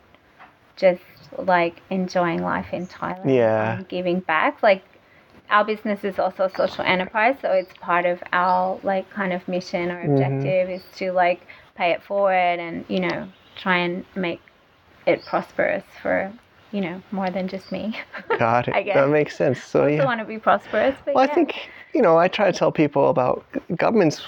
just 0.76 1.02
like 1.38 1.82
enjoying 1.90 2.42
life 2.44 2.74
in 2.74 2.88
Thailand. 2.88 3.34
Yeah. 3.34 3.82
Giving 3.88 4.20
back. 4.22 4.62
Like 4.64 4.84
our 5.50 5.64
business 5.66 6.04
is 6.04 6.20
also 6.20 6.46
a 6.46 6.50
social 6.50 6.84
enterprise, 6.86 7.36
so 7.42 7.52
it's 7.52 7.74
part 7.80 8.06
of 8.06 8.22
our 8.32 8.80
like 8.84 9.10
kind 9.10 9.34
of 9.34 9.48
mission 9.48 9.92
or 9.92 10.02
Mm-hmm. 10.04 10.14
objective 10.14 10.70
is 10.70 10.84
to 10.98 11.12
like 11.12 11.42
pay 11.76 11.92
it 11.92 12.04
forward 12.04 12.60
and, 12.60 12.86
you 12.88 13.00
know, 13.00 13.28
try 13.56 13.78
and 13.78 14.06
make 14.16 14.42
it 15.06 15.24
prosperous 15.26 15.84
for, 16.02 16.32
you 16.72 16.82
know, 16.82 17.02
more 17.12 17.30
than 17.30 17.48
just 17.48 17.72
me. 17.72 18.00
Got 18.40 18.68
it. 18.68 18.76
I 18.76 18.84
guess. 18.84 18.96
That 18.96 19.10
makes 19.10 19.36
sense. 19.38 19.62
So 19.64 19.84
I 19.86 19.90
yeah. 19.90 20.06
want 20.06 20.20
to 20.20 20.26
be 20.26 20.40
prosperous. 20.40 20.96
But 21.06 21.16
Well, 21.16 21.26
yeah. 21.26 21.32
I 21.32 21.36
think 21.36 21.70
you 21.94 22.02
know 22.02 22.18
I 22.18 22.28
try 22.28 22.52
to 22.52 22.58
tell 22.58 22.72
people 22.72 23.10
about 23.10 23.46
governments. 23.76 24.22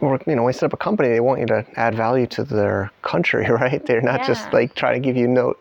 Or 0.00 0.20
you 0.28 0.36
know, 0.36 0.44
when 0.44 0.52
you 0.52 0.58
set 0.58 0.66
up 0.66 0.72
a 0.72 0.76
company, 0.76 1.08
they 1.08 1.18
want 1.20 1.40
you 1.40 1.46
to 1.46 1.66
add 1.76 1.96
value 1.96 2.26
to 2.28 2.44
their 2.44 2.92
country, 3.02 3.46
right? 3.50 3.84
They're 3.84 4.00
not 4.00 4.22
just 4.22 4.52
like 4.52 4.74
trying 4.76 4.94
to 4.94 5.04
give 5.04 5.16
you 5.16 5.26
no, 5.26 5.54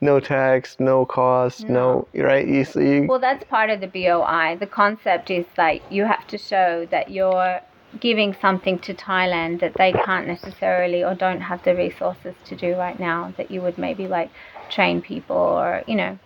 no 0.00 0.20
tax, 0.20 0.76
no 0.78 1.06
cost, 1.06 1.68
no, 1.68 2.06
right? 2.14 2.46
You 2.46 3.06
Well, 3.08 3.18
that's 3.18 3.44
part 3.44 3.70
of 3.70 3.80
the 3.80 3.86
BOI. 3.86 4.56
The 4.58 4.66
concept 4.66 5.30
is 5.30 5.46
that 5.56 5.92
you 5.92 6.04
have 6.04 6.26
to 6.28 6.38
show 6.38 6.86
that 6.90 7.10
you're 7.10 7.60
giving 8.00 8.34
something 8.34 8.78
to 8.80 8.92
Thailand 8.92 9.60
that 9.60 9.74
they 9.74 9.92
can't 9.92 10.26
necessarily 10.26 11.04
or 11.04 11.14
don't 11.14 11.40
have 11.40 11.62
the 11.62 11.74
resources 11.74 12.34
to 12.46 12.56
do 12.56 12.74
right 12.76 12.98
now. 12.98 13.32
That 13.36 13.50
you 13.50 13.62
would 13.62 13.78
maybe 13.78 14.06
like 14.06 14.30
train 14.68 15.00
people 15.00 15.36
or, 15.36 15.82
you 15.86 15.94
know, 15.94 16.18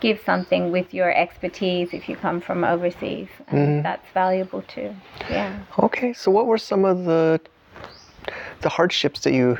give 0.00 0.20
something 0.24 0.72
with 0.72 0.92
your 0.92 1.12
expertise 1.14 1.90
if 1.92 2.08
you 2.08 2.16
come 2.16 2.40
from 2.40 2.64
overseas. 2.64 3.28
And 3.48 3.58
mm-hmm. 3.58 3.82
that's 3.82 4.06
valuable 4.12 4.62
too. 4.62 4.94
Yeah. 5.28 5.58
Okay, 5.78 6.12
so 6.12 6.30
what 6.30 6.46
were 6.46 6.58
some 6.58 6.84
of 6.84 7.04
the 7.04 7.40
the 8.60 8.68
hardships 8.68 9.20
that 9.20 9.32
you 9.32 9.58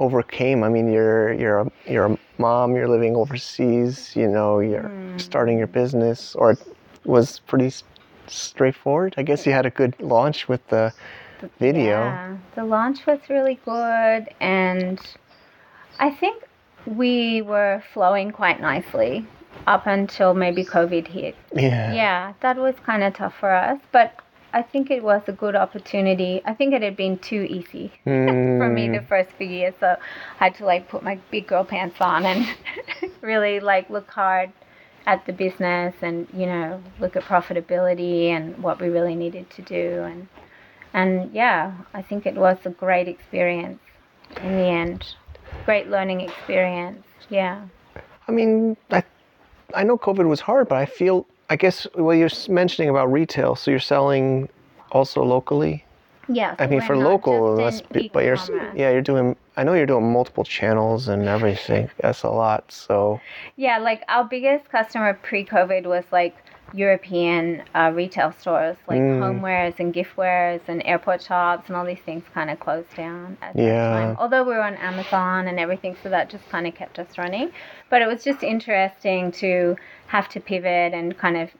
overcame? 0.00 0.64
I 0.64 0.68
mean, 0.68 0.90
you're 0.92 1.32
you're 1.34 1.60
a, 1.60 1.70
you're 1.86 2.06
a 2.06 2.18
mom, 2.38 2.74
you're 2.74 2.88
living 2.88 3.14
overseas, 3.14 4.16
you 4.16 4.26
know, 4.26 4.58
you're 4.58 4.88
Hmm. 4.88 5.18
starting 5.18 5.58
your 5.58 5.68
business, 5.68 6.34
or 6.34 6.52
it 6.52 6.58
was 7.04 7.38
pretty 7.46 7.66
s- 7.66 7.84
straightforward. 8.26 9.14
I 9.16 9.22
guess 9.22 9.46
you 9.46 9.52
had 9.52 9.66
a 9.66 9.70
good 9.70 9.94
launch 10.00 10.48
with 10.48 10.66
the 10.68 10.92
video. 11.60 11.90
Yeah, 12.10 12.36
the 12.56 12.64
launch 12.64 13.06
was 13.06 13.20
really 13.28 13.58
good, 13.64 14.28
and 14.40 14.98
I 15.98 16.10
think 16.10 16.42
we 16.86 17.42
were 17.42 17.82
flowing 17.92 18.30
quite 18.32 18.60
nicely 18.60 19.26
up 19.66 19.86
until 19.86 20.32
maybe 20.34 20.64
COVID 20.64 21.06
hit. 21.08 21.36
Yeah. 21.54 21.92
Yeah, 21.92 22.32
that 22.40 22.56
was 22.56 22.74
kind 22.86 23.02
of 23.02 23.14
tough 23.14 23.34
for 23.38 23.50
us, 23.52 23.78
but 23.92 24.14
I 24.52 24.62
think 24.62 24.90
it 24.90 25.02
was 25.02 25.22
a 25.28 25.32
good 25.32 25.54
opportunity. 25.56 26.42
I 26.44 26.54
think 26.54 26.74
it 26.74 26.82
had 26.82 26.96
been 26.96 27.18
too 27.18 27.42
easy 27.42 27.92
for 28.04 28.68
me 28.68 28.88
Mm. 28.88 29.00
the 29.00 29.06
first 29.06 29.30
few 29.32 29.46
years, 29.46 29.74
so 29.80 29.96
I 30.40 30.44
had 30.44 30.54
to 30.56 30.64
like 30.64 30.88
put 30.88 31.02
my 31.02 31.18
big 31.30 31.46
girl 31.46 31.64
pants 31.64 32.00
on 32.00 32.26
and 32.26 32.46
really 33.22 33.60
like 33.60 33.88
look 33.90 34.10
hard 34.10 34.50
at 35.06 35.24
the 35.26 35.32
business 35.32 35.94
and 36.02 36.28
you 36.34 36.46
know 36.46 36.82
look 36.98 37.16
at 37.16 37.24
profitability 37.24 38.26
and 38.28 38.56
what 38.62 38.80
we 38.80 38.88
really 38.88 39.14
needed 39.14 39.48
to 39.50 39.62
do 39.62 40.02
and 40.02 40.28
and 40.92 41.32
yeah, 41.32 41.72
I 41.94 42.02
think 42.02 42.26
it 42.26 42.34
was 42.34 42.58
a 42.64 42.70
great 42.70 43.08
experience 43.08 43.80
in 44.42 44.56
the 44.56 44.64
end. 44.64 45.14
Great 45.64 45.88
learning 45.88 46.20
experience. 46.20 47.06
Yeah. 47.28 47.62
I 48.26 48.32
mean, 48.32 48.76
I, 48.90 49.04
I 49.74 49.84
know 49.84 49.96
COVID 49.96 50.28
was 50.28 50.40
hard, 50.40 50.68
but 50.68 50.78
I 50.78 50.86
feel, 50.86 51.26
I 51.50 51.56
guess, 51.56 51.86
well, 51.96 52.14
you're 52.16 52.30
mentioning 52.48 52.88
about 52.88 53.12
retail, 53.12 53.56
so 53.56 53.72
you're 53.72 53.80
selling 53.80 54.48
also 54.92 55.22
locally. 55.24 55.84
Yeah. 56.28 56.54
I 56.60 56.68
mean, 56.68 56.80
for 56.80 56.96
local, 56.96 57.56
that's 57.56 57.82
but 57.82 58.24
you're 58.24 58.38
yeah, 58.74 58.90
you're 58.90 59.02
doing. 59.02 59.34
I 59.56 59.64
know 59.64 59.74
you're 59.74 59.84
doing 59.84 60.12
multiple 60.12 60.44
channels 60.44 61.08
and 61.08 61.26
everything. 61.26 61.90
That's 62.00 62.22
a 62.22 62.30
lot. 62.30 62.70
So 62.70 63.20
Yeah, 63.56 63.78
like 63.78 64.04
our 64.08 64.24
biggest 64.24 64.68
customer 64.70 65.14
pre-COVID 65.14 65.86
was 65.86 66.04
like 66.12 66.36
European 66.72 67.62
uh, 67.74 67.90
retail 67.94 68.32
stores, 68.32 68.76
like 68.86 69.00
Mm. 69.00 69.20
homewares 69.20 69.78
and 69.80 69.92
giftwares 69.94 70.60
and 70.68 70.82
airport 70.84 71.22
shops 71.22 71.68
and 71.68 71.76
all 71.76 71.84
these 71.84 72.00
things 72.00 72.24
kind 72.32 72.50
of 72.50 72.60
closed 72.60 72.94
down 72.96 73.36
at 73.42 73.56
Yeah. 73.56 73.64
that 73.64 73.90
time. 73.90 74.16
Although 74.18 74.44
we 74.44 74.54
were 74.54 74.62
on 74.62 74.74
Amazon 74.76 75.48
and 75.48 75.58
everything, 75.58 75.96
so 76.02 76.08
that 76.10 76.30
just 76.30 76.48
kind 76.48 76.66
of 76.66 76.74
kept 76.74 76.98
us 76.98 77.18
running. 77.18 77.52
But 77.90 78.02
it 78.02 78.08
was 78.08 78.22
just 78.24 78.42
interesting 78.42 79.32
to 79.32 79.76
have 80.06 80.28
to 80.30 80.40
pivot 80.40 80.92
and 80.94 81.16
kind 81.18 81.36
of 81.36 81.50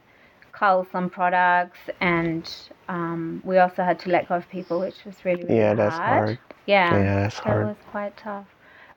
cull 0.52 0.86
some 0.92 1.08
products, 1.10 1.78
and 2.00 2.48
um, 2.88 3.40
we 3.44 3.58
also 3.58 3.82
had 3.82 3.98
to 4.00 4.10
let 4.10 4.28
go 4.28 4.34
of 4.36 4.48
people, 4.48 4.80
which 4.80 5.04
was 5.04 5.24
really, 5.24 5.44
really 5.44 5.56
yeah, 5.56 5.74
that's 5.74 5.96
hard. 5.98 6.38
Yeah. 6.66 6.98
Yeah, 6.98 7.14
that's 7.22 7.36
That 7.36 7.44
hard. 7.46 7.66
was 7.66 7.76
quite 7.90 8.16
tough. 8.16 8.46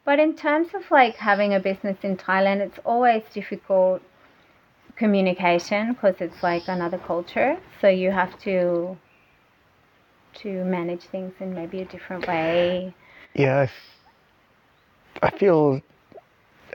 But 0.05 0.19
in 0.19 0.35
terms 0.35 0.69
of 0.73 0.89
like 0.91 1.15
having 1.15 1.53
a 1.53 1.59
business 1.59 1.97
in 2.03 2.17
Thailand, 2.17 2.59
it's 2.59 2.79
always 2.85 3.23
difficult 3.33 4.01
communication 4.95 5.93
because 5.93 6.15
it's 6.19 6.43
like 6.43 6.67
another 6.67 6.97
culture. 6.97 7.57
So 7.81 7.87
you 7.87 8.11
have 8.11 8.37
to 8.41 8.97
to 10.35 10.63
manage 10.63 11.03
things 11.03 11.33
in 11.39 11.53
maybe 11.53 11.81
a 11.81 11.85
different 11.85 12.27
way. 12.27 12.93
Yeah, 13.35 13.59
I, 13.59 13.63
f- 13.63 13.99
I 15.21 15.29
feel. 15.29 15.81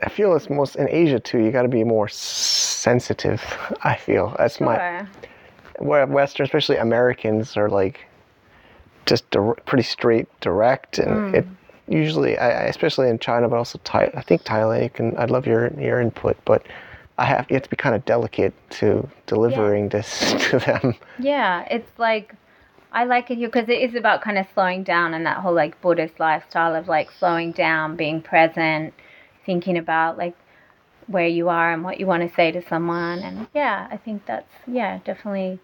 I 0.01 0.07
feel 0.07 0.33
it's 0.33 0.49
most 0.49 0.77
in 0.77 0.87
Asia 0.89 1.19
too. 1.19 1.39
You 1.39 1.51
got 1.51 1.63
to 1.63 1.67
be 1.67 1.83
more 1.83 2.07
sensitive. 2.07 3.41
I 3.83 3.95
feel 3.95 4.33
that's 4.37 4.61
my 4.61 5.05
where 5.79 6.05
Western, 6.05 6.45
especially 6.45 6.77
Americans, 6.77 7.57
are 7.57 7.69
like 7.69 8.05
just 9.05 9.29
dir- 9.31 9.55
pretty 9.65 9.83
straight, 9.83 10.27
direct, 10.41 10.99
and 10.99 11.33
mm. 11.33 11.33
it 11.33 11.47
usually, 11.87 12.37
I, 12.37 12.49
I- 12.49 12.63
especially 12.65 13.09
in 13.09 13.19
China, 13.19 13.49
but 13.49 13.57
also 13.57 13.79
Thai. 13.83 14.11
I 14.15 14.21
think 14.21 14.43
Thailand. 14.43 14.83
You 14.83 14.89
can. 14.89 15.17
I'd 15.17 15.31
love 15.31 15.45
your 15.45 15.73
your 15.79 15.99
input, 15.99 16.37
but 16.45 16.65
I 17.19 17.25
have 17.25 17.45
you 17.49 17.55
have 17.55 17.63
to 17.63 17.69
be 17.69 17.75
kind 17.75 17.95
of 17.95 18.05
delicate 18.05 18.53
to 18.79 19.07
delivering 19.27 19.89
this 19.89 20.33
to 20.49 20.59
them. 20.59 20.95
Yeah, 21.19 21.67
it's 21.69 21.91
like 21.99 22.33
I 22.91 23.03
like 23.03 23.29
it 23.29 23.37
here 23.37 23.49
because 23.49 23.69
it 23.69 23.81
is 23.81 23.93
about 23.93 24.21
kind 24.21 24.37
of 24.37 24.47
slowing 24.53 24.83
down 24.83 25.13
and 25.13 25.25
that 25.25 25.37
whole 25.37 25.53
like 25.53 25.79
Buddhist 25.81 26.19
lifestyle 26.19 26.73
of 26.75 26.87
like 26.87 27.11
slowing 27.11 27.51
down, 27.51 27.95
being 27.97 28.21
present, 28.21 28.93
thinking 29.45 29.77
about 29.77 30.17
like 30.17 30.35
where 31.07 31.27
you 31.27 31.49
are 31.49 31.73
and 31.73 31.83
what 31.83 31.99
you 31.99 32.05
want 32.07 32.27
to 32.27 32.33
say 32.35 32.51
to 32.51 32.61
someone. 32.67 33.19
And 33.19 33.47
yeah, 33.53 33.87
I 33.91 33.97
think 33.97 34.25
that's 34.25 34.51
yeah 34.65 34.99
definitely 35.03 35.59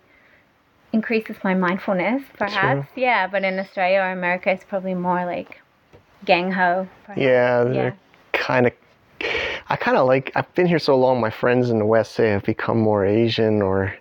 increases 0.92 1.38
my 1.44 1.54
mindfulness, 1.54 2.24
perhaps. 2.38 2.88
Yeah, 2.96 3.28
but 3.28 3.44
in 3.44 3.60
Australia 3.60 4.00
or 4.00 4.12
America, 4.12 4.50
it's 4.52 4.64
probably 4.64 4.94
more 4.94 5.26
like 5.26 5.62
gang 6.26 6.52
ho. 6.52 6.88
Yeah, 7.16 7.66
Yeah. 7.66 7.74
they're 7.74 7.98
kind 8.34 8.68
of. 8.68 8.74
I 9.68 9.76
kind 9.76 9.98
of 9.98 10.08
like. 10.08 10.32
I've 10.36 10.54
been 10.56 10.68
here 10.68 10.80
so 10.80 10.98
long. 10.98 11.20
My 11.20 11.30
friends 11.30 11.70
in 11.70 11.80
the 11.80 11.86
West 11.86 12.14
say 12.14 12.34
I've 12.34 12.44
become 12.44 12.80
more 12.80 13.06
Asian 13.06 13.62
or 13.62 13.96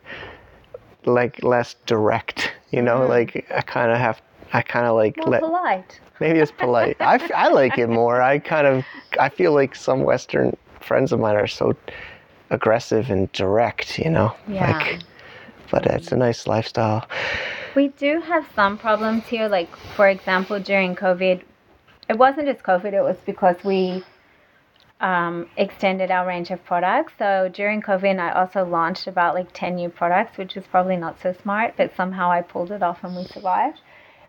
like 1.04 1.42
less 1.42 1.74
direct. 1.86 2.52
You 2.70 2.82
know, 2.82 3.00
mm-hmm. 3.00 3.10
like 3.10 3.46
I 3.54 3.60
kind 3.60 3.90
of 3.90 3.98
have. 3.98 4.20
I 4.52 4.62
kind 4.62 4.86
of 4.86 4.94
like 4.94 5.16
More 5.16 5.28
let. 5.28 5.40
polite. 5.40 6.00
Maybe 6.20 6.38
it's 6.38 6.52
polite. 6.52 6.96
I, 7.00 7.18
I 7.34 7.48
like 7.48 7.76
it 7.76 7.88
more. 7.88 8.22
I 8.22 8.38
kind 8.38 8.66
of 8.66 8.84
I 9.18 9.28
feel 9.28 9.52
like 9.52 9.74
some 9.74 10.02
Western 10.04 10.56
friends 10.80 11.12
of 11.12 11.18
mine 11.18 11.36
are 11.36 11.46
so 11.46 11.74
aggressive 12.50 13.10
and 13.10 13.30
direct, 13.32 13.98
you 13.98 14.10
know. 14.10 14.34
Yeah. 14.46 14.70
Like, 14.70 15.00
but 15.70 15.86
it's 15.86 16.12
a 16.12 16.16
nice 16.16 16.46
lifestyle. 16.46 17.06
We 17.74 17.88
do 17.88 18.20
have 18.20 18.46
some 18.54 18.78
problems 18.78 19.24
here. 19.24 19.48
Like, 19.48 19.74
for 19.96 20.08
example, 20.08 20.60
during 20.60 20.94
COVID, 20.94 21.42
it 22.08 22.18
wasn't 22.18 22.46
just 22.46 22.62
COVID, 22.62 22.92
it 22.92 23.02
was 23.02 23.16
because 23.26 23.56
we 23.64 24.04
um, 25.00 25.48
extended 25.56 26.10
our 26.10 26.26
range 26.26 26.50
of 26.50 26.64
products. 26.64 27.12
So 27.18 27.50
during 27.52 27.82
COVID, 27.82 28.18
I 28.18 28.32
also 28.32 28.64
launched 28.64 29.06
about 29.06 29.34
like 29.34 29.48
10 29.52 29.76
new 29.76 29.88
products, 29.88 30.38
which 30.38 30.56
is 30.56 30.64
probably 30.70 30.96
not 30.96 31.20
so 31.20 31.34
smart, 31.42 31.74
but 31.76 31.94
somehow 31.96 32.30
I 32.30 32.42
pulled 32.42 32.70
it 32.70 32.82
off 32.82 33.02
and 33.02 33.16
we 33.16 33.24
survived. 33.24 33.80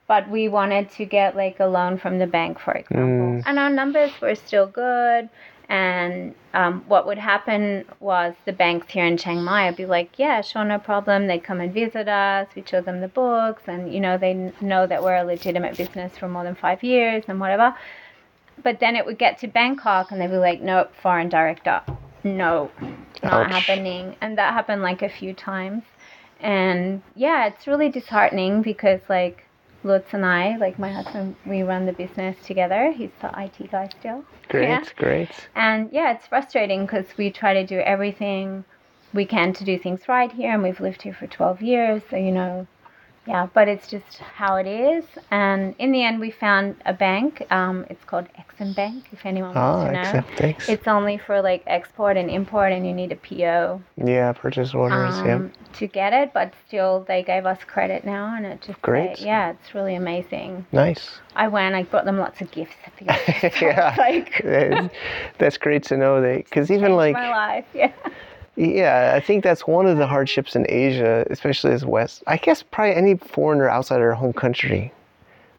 But 0.07 0.29
we 0.29 0.49
wanted 0.49 0.91
to 0.91 1.05
get 1.05 1.35
like 1.35 1.59
a 1.59 1.65
loan 1.65 1.97
from 1.97 2.19
the 2.19 2.27
bank, 2.27 2.59
for 2.59 2.73
example. 2.73 3.41
And 3.45 3.57
our 3.57 3.71
numbers 3.71 4.11
were 4.21 4.35
still 4.35 4.67
good. 4.67 5.29
And 5.67 6.35
um, 6.53 6.83
what 6.87 7.07
would 7.07 7.17
happen 7.17 7.85
was 7.99 8.35
the 8.45 8.53
banks 8.53 8.91
here 8.91 9.05
in 9.05 9.17
Chiang 9.17 9.43
Mai 9.43 9.65
would 9.65 9.75
be 9.75 9.87
like, 9.87 10.19
yeah, 10.19 10.41
sure, 10.41 10.63
no 10.63 10.77
problem. 10.77 11.25
They 11.25 11.39
come 11.39 11.59
and 11.59 11.73
visit 11.73 12.07
us. 12.07 12.47
We 12.55 12.63
show 12.63 12.81
them 12.81 13.01
the 13.01 13.07
books, 13.07 13.63
and 13.65 13.91
you 13.91 13.99
know 13.99 14.15
they 14.15 14.53
know 14.61 14.85
that 14.85 15.01
we're 15.01 15.15
a 15.15 15.23
legitimate 15.23 15.75
business 15.75 16.15
for 16.17 16.27
more 16.27 16.43
than 16.43 16.53
five 16.53 16.83
years 16.83 17.23
and 17.27 17.39
whatever. 17.39 17.73
But 18.63 18.79
then 18.79 18.95
it 18.95 19.05
would 19.05 19.19
get 19.19 19.39
to 19.39 19.47
Bangkok, 19.47 20.11
and 20.11 20.19
they'd 20.19 20.27
be 20.27 20.37
like, 20.37 20.61
nope, 20.61 20.91
foreign 21.01 21.29
director, 21.29 21.81
no, 22.23 22.71
not 23.23 23.45
Ouch. 23.45 23.51
happening. 23.51 24.15
And 24.21 24.37
that 24.37 24.53
happened 24.53 24.81
like 24.81 25.01
a 25.01 25.09
few 25.09 25.33
times. 25.33 25.83
And 26.39 27.01
yeah, 27.15 27.47
it's 27.47 27.67
really 27.67 27.89
disheartening 27.89 28.61
because 28.61 29.01
like 29.09 29.43
Lutz 29.83 30.13
and 30.13 30.25
I, 30.25 30.57
like 30.57 30.79
my 30.79 30.91
husband, 30.91 31.35
we 31.45 31.61
run 31.63 31.85
the 31.85 31.93
business 31.93 32.37
together. 32.45 32.91
He's 32.91 33.11
the 33.21 33.31
IT 33.39 33.71
guy 33.71 33.87
still. 33.99 34.23
Great, 34.49 34.63
Yeah. 34.67 34.83
great. 34.97 35.29
And 35.55 35.89
yeah, 35.91 36.13
it's 36.13 36.27
frustrating 36.27 36.85
because 36.85 37.05
we 37.17 37.31
try 37.31 37.53
to 37.53 37.65
do 37.65 37.79
everything 37.79 38.65
we 39.13 39.25
can 39.25 39.53
to 39.53 39.63
do 39.63 39.77
things 39.79 40.01
right 40.09 40.31
here, 40.31 40.53
and 40.53 40.61
we've 40.61 40.81
lived 40.81 41.01
here 41.03 41.13
for 41.13 41.27
12 41.27 41.61
years. 41.61 42.03
So, 42.09 42.17
you 42.17 42.31
know, 42.31 42.67
yeah, 43.27 43.47
but 43.53 43.67
it's 43.67 43.87
just 43.87 44.17
how 44.17 44.55
it 44.57 44.67
is. 44.67 45.03
And 45.31 45.73
in 45.79 45.91
the 45.91 46.03
end, 46.03 46.19
we 46.19 46.29
found 46.31 46.75
a 46.85 46.93
bank. 46.93 47.45
Um, 47.51 47.85
it's 47.89 48.03
called 48.05 48.27
Exim 48.39 48.75
Bank, 48.75 49.05
if 49.11 49.25
anyone 49.25 49.51
Ah, 49.55 49.83
wants 49.83 50.11
to 50.11 50.17
know. 50.17 50.23
Thanks. 50.37 50.69
It's 50.69 50.87
only 50.87 51.17
for 51.17 51.41
like 51.41 51.63
export 51.67 52.17
and 52.17 52.29
import, 52.29 52.71
and 52.71 52.85
you 52.85 52.93
need 52.93 53.11
a 53.11 53.15
PO 53.15 53.81
yeah, 53.97 54.31
purchase 54.33 54.73
orders. 54.73 55.15
yeah. 55.25 55.35
um, 55.35 55.51
to 55.73 55.87
get 55.87 56.13
it. 56.13 56.33
But 56.33 56.53
still, 56.67 57.03
they 57.07 57.23
gave 57.23 57.45
us 57.45 57.59
credit 57.65 58.05
now, 58.05 58.35
and 58.35 58.45
it 58.45 58.61
just 58.61 58.81
Great. 58.81 59.19
yeah, 59.19 59.51
it's 59.51 59.73
really 59.73 59.95
amazing. 59.95 60.65
Nice. 60.71 61.19
I 61.35 61.47
went. 61.47 61.75
I 61.75 61.83
brought 61.83 62.05
them 62.05 62.17
lots 62.19 62.41
of 62.41 62.51
gifts. 62.51 62.75
yeah. 63.61 63.95
like 63.97 64.41
That's- 64.43 64.89
that's 65.37 65.57
great 65.57 65.83
to 65.85 65.97
know 65.97 66.21
that 66.21 66.45
because 66.45 66.69
even 66.71 66.95
like 66.95 67.13
my 67.13 67.29
life. 67.29 67.65
Yeah. 67.73 67.91
Yeah, 68.55 69.13
I 69.15 69.19
think 69.19 69.43
that's 69.43 69.67
one 69.67 69.85
of 69.85 69.97
the 69.97 70.07
hardships 70.07 70.55
in 70.55 70.65
Asia, 70.69 71.25
especially 71.29 71.73
as 71.73 71.83
West. 71.85 72.23
I 72.27 72.37
guess 72.37 72.63
probably 72.63 72.95
any 72.95 73.15
foreigner 73.17 73.67
outside 73.69 73.95
of 73.95 74.01
their 74.01 74.13
home 74.13 74.33
country. 74.33 74.93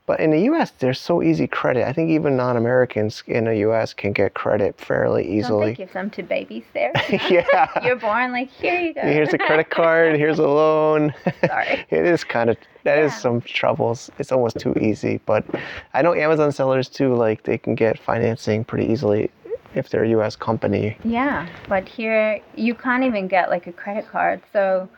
But 0.06 0.20
in 0.20 0.30
the 0.30 0.38
U.S., 0.42 0.70
there's 0.78 1.00
so 1.00 1.20
easy 1.20 1.48
credit. 1.48 1.84
I 1.88 1.92
think 1.92 2.10
even 2.10 2.36
non-Americans 2.36 3.24
in 3.26 3.46
the 3.46 3.56
U.S. 3.58 3.92
can 3.92 4.12
get 4.12 4.34
credit 4.34 4.80
fairly 4.80 5.24
Don't 5.24 5.32
they 5.32 5.38
easily. 5.38 5.74
give 5.74 5.92
them 5.92 6.10
to 6.10 6.22
babies 6.22 6.62
there? 6.74 6.92
yeah. 7.28 7.68
You're 7.84 7.96
born 7.96 8.30
like 8.30 8.48
here 8.48 8.78
you 8.80 8.94
go. 8.94 9.00
Here's 9.00 9.34
a 9.34 9.38
credit 9.38 9.70
card. 9.70 10.14
Here's 10.16 10.38
a 10.38 10.46
loan. 10.46 11.12
Sorry. 11.44 11.84
it 11.90 12.04
is 12.06 12.22
kind 12.22 12.50
of 12.50 12.56
that 12.84 13.00
is 13.00 13.10
Yeah. 13.12 13.18
some 13.18 13.40
troubles. 13.40 14.08
It's 14.20 14.30
almost 14.30 14.60
too 14.60 14.74
easy. 14.80 15.18
But 15.26 15.44
I 15.92 16.02
know 16.02 16.14
Amazon 16.14 16.52
sellers 16.52 16.88
too. 16.88 17.12
Like 17.16 17.42
they 17.42 17.58
can 17.58 17.74
get 17.74 17.98
financing 17.98 18.64
pretty 18.64 18.86
easily 18.86 19.28
if 19.74 19.90
they're 19.90 20.04
a 20.04 20.08
U.S. 20.10 20.36
company. 20.36 20.96
Yeah, 21.04 21.48
but 21.68 21.88
here 21.88 22.40
you 22.54 22.74
can't 22.74 23.04
even 23.04 23.28
get 23.28 23.50
like 23.50 23.66
a 23.66 23.72
credit 23.72 24.08
card. 24.08 24.42
So 24.52 24.88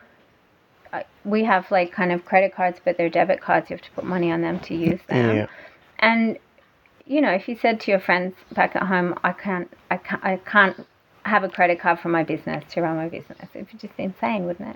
uh, 0.93 1.03
we 1.25 1.43
have 1.43 1.69
like 1.71 1.91
kind 1.91 2.11
of 2.11 2.25
credit 2.25 2.53
cards, 2.53 2.79
but 2.83 2.97
they're 2.97 3.09
debit 3.09 3.41
cards. 3.41 3.69
You 3.69 3.75
have 3.75 3.85
to 3.85 3.91
put 3.91 4.03
money 4.05 4.31
on 4.31 4.41
them 4.41 4.59
to 4.61 4.75
use 4.75 5.01
them. 5.07 5.35
Yeah. 5.35 5.47
And 5.99 6.37
you 7.05 7.21
know, 7.21 7.31
if 7.31 7.49
you 7.49 7.57
said 7.59 7.79
to 7.81 7.91
your 7.91 7.99
friends 7.99 8.35
back 8.53 8.75
at 8.75 8.83
home, 8.83 9.17
I 9.23 9.33
can't, 9.33 9.71
I 9.89 9.97
can't, 9.97 10.23
I 10.23 10.37
can't 10.37 10.85
have 11.25 11.43
a 11.43 11.49
credit 11.49 11.79
card 11.79 11.99
for 11.99 12.09
my 12.09 12.23
business 12.23 12.63
to 12.73 12.81
run 12.81 12.95
my 12.95 13.09
business, 13.09 13.37
it'd 13.53 13.69
be 13.71 13.77
just 13.77 13.93
insane, 13.97 14.45
wouldn't 14.45 14.69
it? 14.69 14.75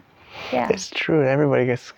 Yeah. 0.52 0.68
It's 0.70 0.90
true. 0.90 1.26
Everybody 1.26 1.66
gets, 1.66 1.94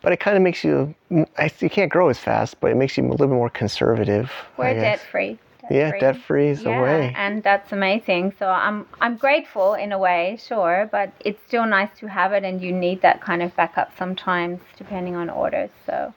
but 0.00 0.12
it 0.12 0.18
kind 0.18 0.36
of 0.36 0.42
makes 0.42 0.62
you. 0.64 0.94
You 1.10 1.26
can't 1.70 1.90
grow 1.90 2.08
as 2.08 2.18
fast, 2.18 2.60
but 2.60 2.70
it 2.70 2.76
makes 2.76 2.96
you 2.96 3.04
a 3.04 3.08
little 3.10 3.26
bit 3.26 3.34
more 3.34 3.50
conservative. 3.50 4.30
We're 4.56 4.74
debt 4.74 5.00
free. 5.00 5.38
Yeah, 5.70 5.92
debt 5.98 6.16
free 6.18 6.48
is 6.48 6.64
the 6.64 6.70
way. 6.70 7.12
and 7.16 7.42
that's 7.42 7.72
amazing. 7.72 8.34
So 8.38 8.48
I'm 8.48 8.86
I'm 9.00 9.16
grateful 9.16 9.74
in 9.74 9.92
a 9.92 9.98
way, 9.98 10.38
sure, 10.44 10.88
but 10.90 11.12
it's 11.20 11.40
still 11.46 11.66
nice 11.66 11.90
to 11.98 12.08
have 12.08 12.32
it, 12.32 12.44
and 12.44 12.60
you 12.60 12.72
need 12.72 13.02
that 13.02 13.20
kind 13.20 13.42
of 13.42 13.54
backup 13.56 13.96
sometimes, 13.96 14.60
depending 14.76 15.14
on 15.16 15.30
orders. 15.30 15.70
So 15.86 16.12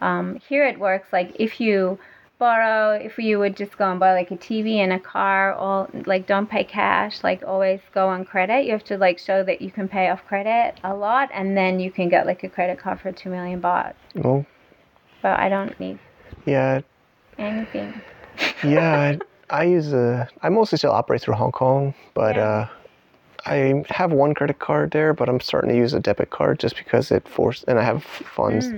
um, 0.00 0.36
here 0.36 0.66
it 0.66 0.78
works 0.78 1.08
like 1.12 1.34
if 1.38 1.60
you 1.60 1.98
borrow, 2.38 2.92
if 2.92 3.18
you 3.18 3.38
would 3.38 3.56
just 3.56 3.78
go 3.78 3.88
and 3.90 4.00
buy 4.00 4.12
like 4.12 4.30
a 4.30 4.36
TV 4.36 4.76
and 4.76 4.92
a 4.92 4.98
car, 4.98 5.54
or 5.54 5.88
like 6.06 6.26
don't 6.26 6.50
pay 6.50 6.64
cash, 6.64 7.22
like 7.22 7.42
always 7.46 7.80
go 7.94 8.08
on 8.08 8.24
credit. 8.24 8.64
You 8.66 8.72
have 8.72 8.84
to 8.84 8.98
like 8.98 9.18
show 9.18 9.42
that 9.44 9.62
you 9.62 9.70
can 9.70 9.88
pay 9.88 10.10
off 10.10 10.26
credit 10.26 10.74
a 10.84 10.94
lot, 10.94 11.30
and 11.32 11.56
then 11.56 11.80
you 11.80 11.90
can 11.90 12.08
get 12.08 12.26
like 12.26 12.42
a 12.44 12.48
credit 12.48 12.78
card 12.78 13.00
for 13.00 13.10
two 13.12 13.30
million 13.30 13.62
baht. 13.62 13.94
Well, 14.14 14.44
But 15.22 15.38
I 15.38 15.48
don't 15.48 15.78
need 15.80 15.98
yeah, 16.44 16.80
anything. 17.38 18.02
Yeah. 18.64 19.18
I, 19.50 19.60
I 19.60 19.64
use 19.64 19.92
a. 19.92 20.28
I 20.42 20.48
mostly 20.48 20.78
still 20.78 20.92
operate 20.92 21.20
through 21.22 21.34
Hong 21.34 21.52
Kong, 21.52 21.94
but 22.14 22.36
Yeah. 22.36 22.42
uh, 22.42 22.68
I 23.44 23.84
have 23.90 24.12
one 24.12 24.34
credit 24.34 24.58
card 24.60 24.92
there, 24.92 25.12
but 25.12 25.28
I'm 25.28 25.40
starting 25.40 25.70
to 25.70 25.76
use 25.76 25.94
a 25.94 26.00
debit 26.00 26.30
card 26.30 26.60
just 26.60 26.76
because 26.76 27.10
it 27.10 27.26
forced, 27.28 27.64
and 27.66 27.78
I 27.78 27.82
have 27.82 28.04
funds. 28.04 28.70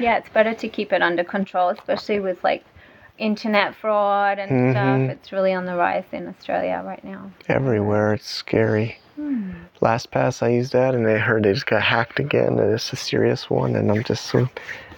Yeah, 0.00 0.16
it's 0.18 0.28
better 0.30 0.54
to 0.54 0.68
keep 0.68 0.92
it 0.92 1.02
under 1.02 1.22
control, 1.24 1.68
especially 1.68 2.18
with 2.20 2.42
like 2.42 2.64
internet 3.18 3.74
fraud 3.74 4.38
and 4.38 4.50
Mhm. 4.50 4.70
stuff. 4.72 5.16
It's 5.16 5.32
really 5.32 5.52
on 5.54 5.66
the 5.66 5.74
rise 5.76 6.04
in 6.12 6.26
Australia 6.28 6.82
right 6.84 7.02
now. 7.04 7.30
everywhere. 7.48 8.14
It's 8.14 8.28
scary. 8.28 8.98
LastPass, 9.80 10.42
I 10.42 10.48
used 10.48 10.72
that, 10.72 10.94
and 10.94 11.06
I 11.06 11.18
heard 11.18 11.44
they 11.44 11.52
just 11.52 11.66
got 11.66 11.82
hacked 11.82 12.18
again, 12.20 12.58
and 12.58 12.72
it's 12.74 12.92
a 12.92 12.96
serious 12.96 13.48
one, 13.48 13.76
and 13.76 13.90
I'm 13.90 14.02
just 14.04 14.26
so, 14.26 14.48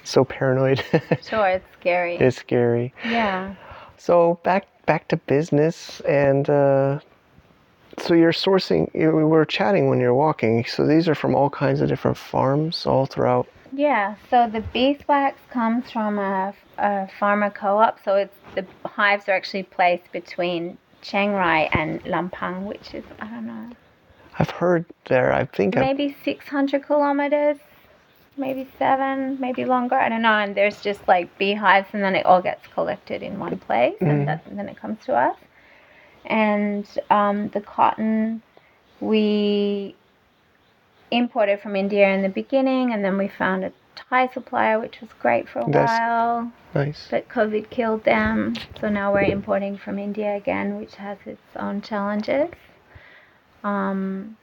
so 0.04 0.24
paranoid. 0.24 0.82
Sure, 1.22 1.46
it's 1.48 1.66
scary. 1.78 2.16
it's 2.16 2.36
scary. 2.38 2.92
yeah. 3.04 3.54
So 4.00 4.40
back 4.42 4.66
back 4.86 5.08
to 5.08 5.18
business, 5.18 6.00
and 6.00 6.48
uh, 6.48 7.00
so 7.98 8.14
you're 8.14 8.32
sourcing. 8.32 8.88
You, 8.94 9.10
we 9.10 9.24
were 9.24 9.44
chatting 9.44 9.90
when 9.90 10.00
you're 10.00 10.14
walking. 10.14 10.64
So 10.64 10.86
these 10.86 11.06
are 11.06 11.14
from 11.14 11.34
all 11.34 11.50
kinds 11.50 11.82
of 11.82 11.88
different 11.90 12.16
farms 12.16 12.86
all 12.86 13.04
throughout. 13.04 13.46
Yeah, 13.74 14.14
so 14.30 14.48
the 14.50 14.62
beeswax 14.72 15.38
comes 15.50 15.90
from 15.90 16.18
a, 16.18 16.54
a 16.78 17.08
farmer 17.18 17.50
co-op. 17.50 18.02
So 18.02 18.16
it's 18.16 18.34
the 18.54 18.64
hives 18.88 19.28
are 19.28 19.32
actually 19.32 19.64
placed 19.64 20.10
between 20.12 20.78
Chiang 21.02 21.34
Rai 21.34 21.68
and 21.68 22.02
Lampang, 22.04 22.62
which 22.62 22.94
is 22.94 23.04
I 23.20 23.26
don't 23.26 23.46
know, 23.46 23.70
I've 24.38 24.50
heard 24.50 24.86
there. 25.10 25.30
I 25.30 25.44
think 25.44 25.76
I've, 25.76 25.82
maybe 25.82 26.16
600 26.24 26.86
kilometers, 26.86 27.58
maybe 28.40 28.66
seven, 28.78 29.38
maybe 29.38 29.64
longer. 29.64 29.94
I 29.94 30.08
don't 30.08 30.22
know. 30.22 30.32
And 30.38 30.54
there's 30.56 30.80
just 30.80 31.06
like 31.06 31.36
beehives, 31.38 31.88
and 31.92 32.02
then 32.02 32.16
it 32.16 32.26
all 32.26 32.42
gets 32.42 32.66
collected 32.68 33.22
in 33.22 33.38
one 33.38 33.58
place, 33.58 33.96
Mhm. 34.00 34.10
and, 34.10 34.28
that, 34.28 34.44
and 34.46 34.58
then 34.58 34.68
it 34.68 34.76
comes 34.76 35.04
to 35.04 35.14
us. 35.14 35.36
And 36.26 36.86
um, 37.10 37.48
the 37.50 37.60
cotton 37.60 38.42
we 39.00 39.94
imported 41.10 41.60
from 41.60 41.74
India 41.76 42.08
in 42.08 42.22
the 42.22 42.28
beginning, 42.28 42.92
and 42.92 43.04
then 43.04 43.16
we 43.18 43.28
found 43.28 43.64
a 43.64 43.72
Thai 43.96 44.28
supplier, 44.28 44.78
which 44.80 45.00
was 45.00 45.10
great 45.20 45.48
for 45.48 45.60
a 45.60 45.64
That's- 45.70 45.98
while. 46.00 46.52
nice. 46.74 47.08
But 47.10 47.28
COVID 47.28 47.70
killed 47.70 48.04
them, 48.04 48.54
so 48.80 48.88
now 48.88 49.12
we're 49.12 49.22
importing 49.22 49.76
from 49.76 49.98
India 49.98 50.34
again, 50.36 50.78
which 50.78 50.96
has 50.96 51.18
its 51.26 51.40
own 51.56 51.80
challenges. 51.82 52.50
Um, 53.64 54.36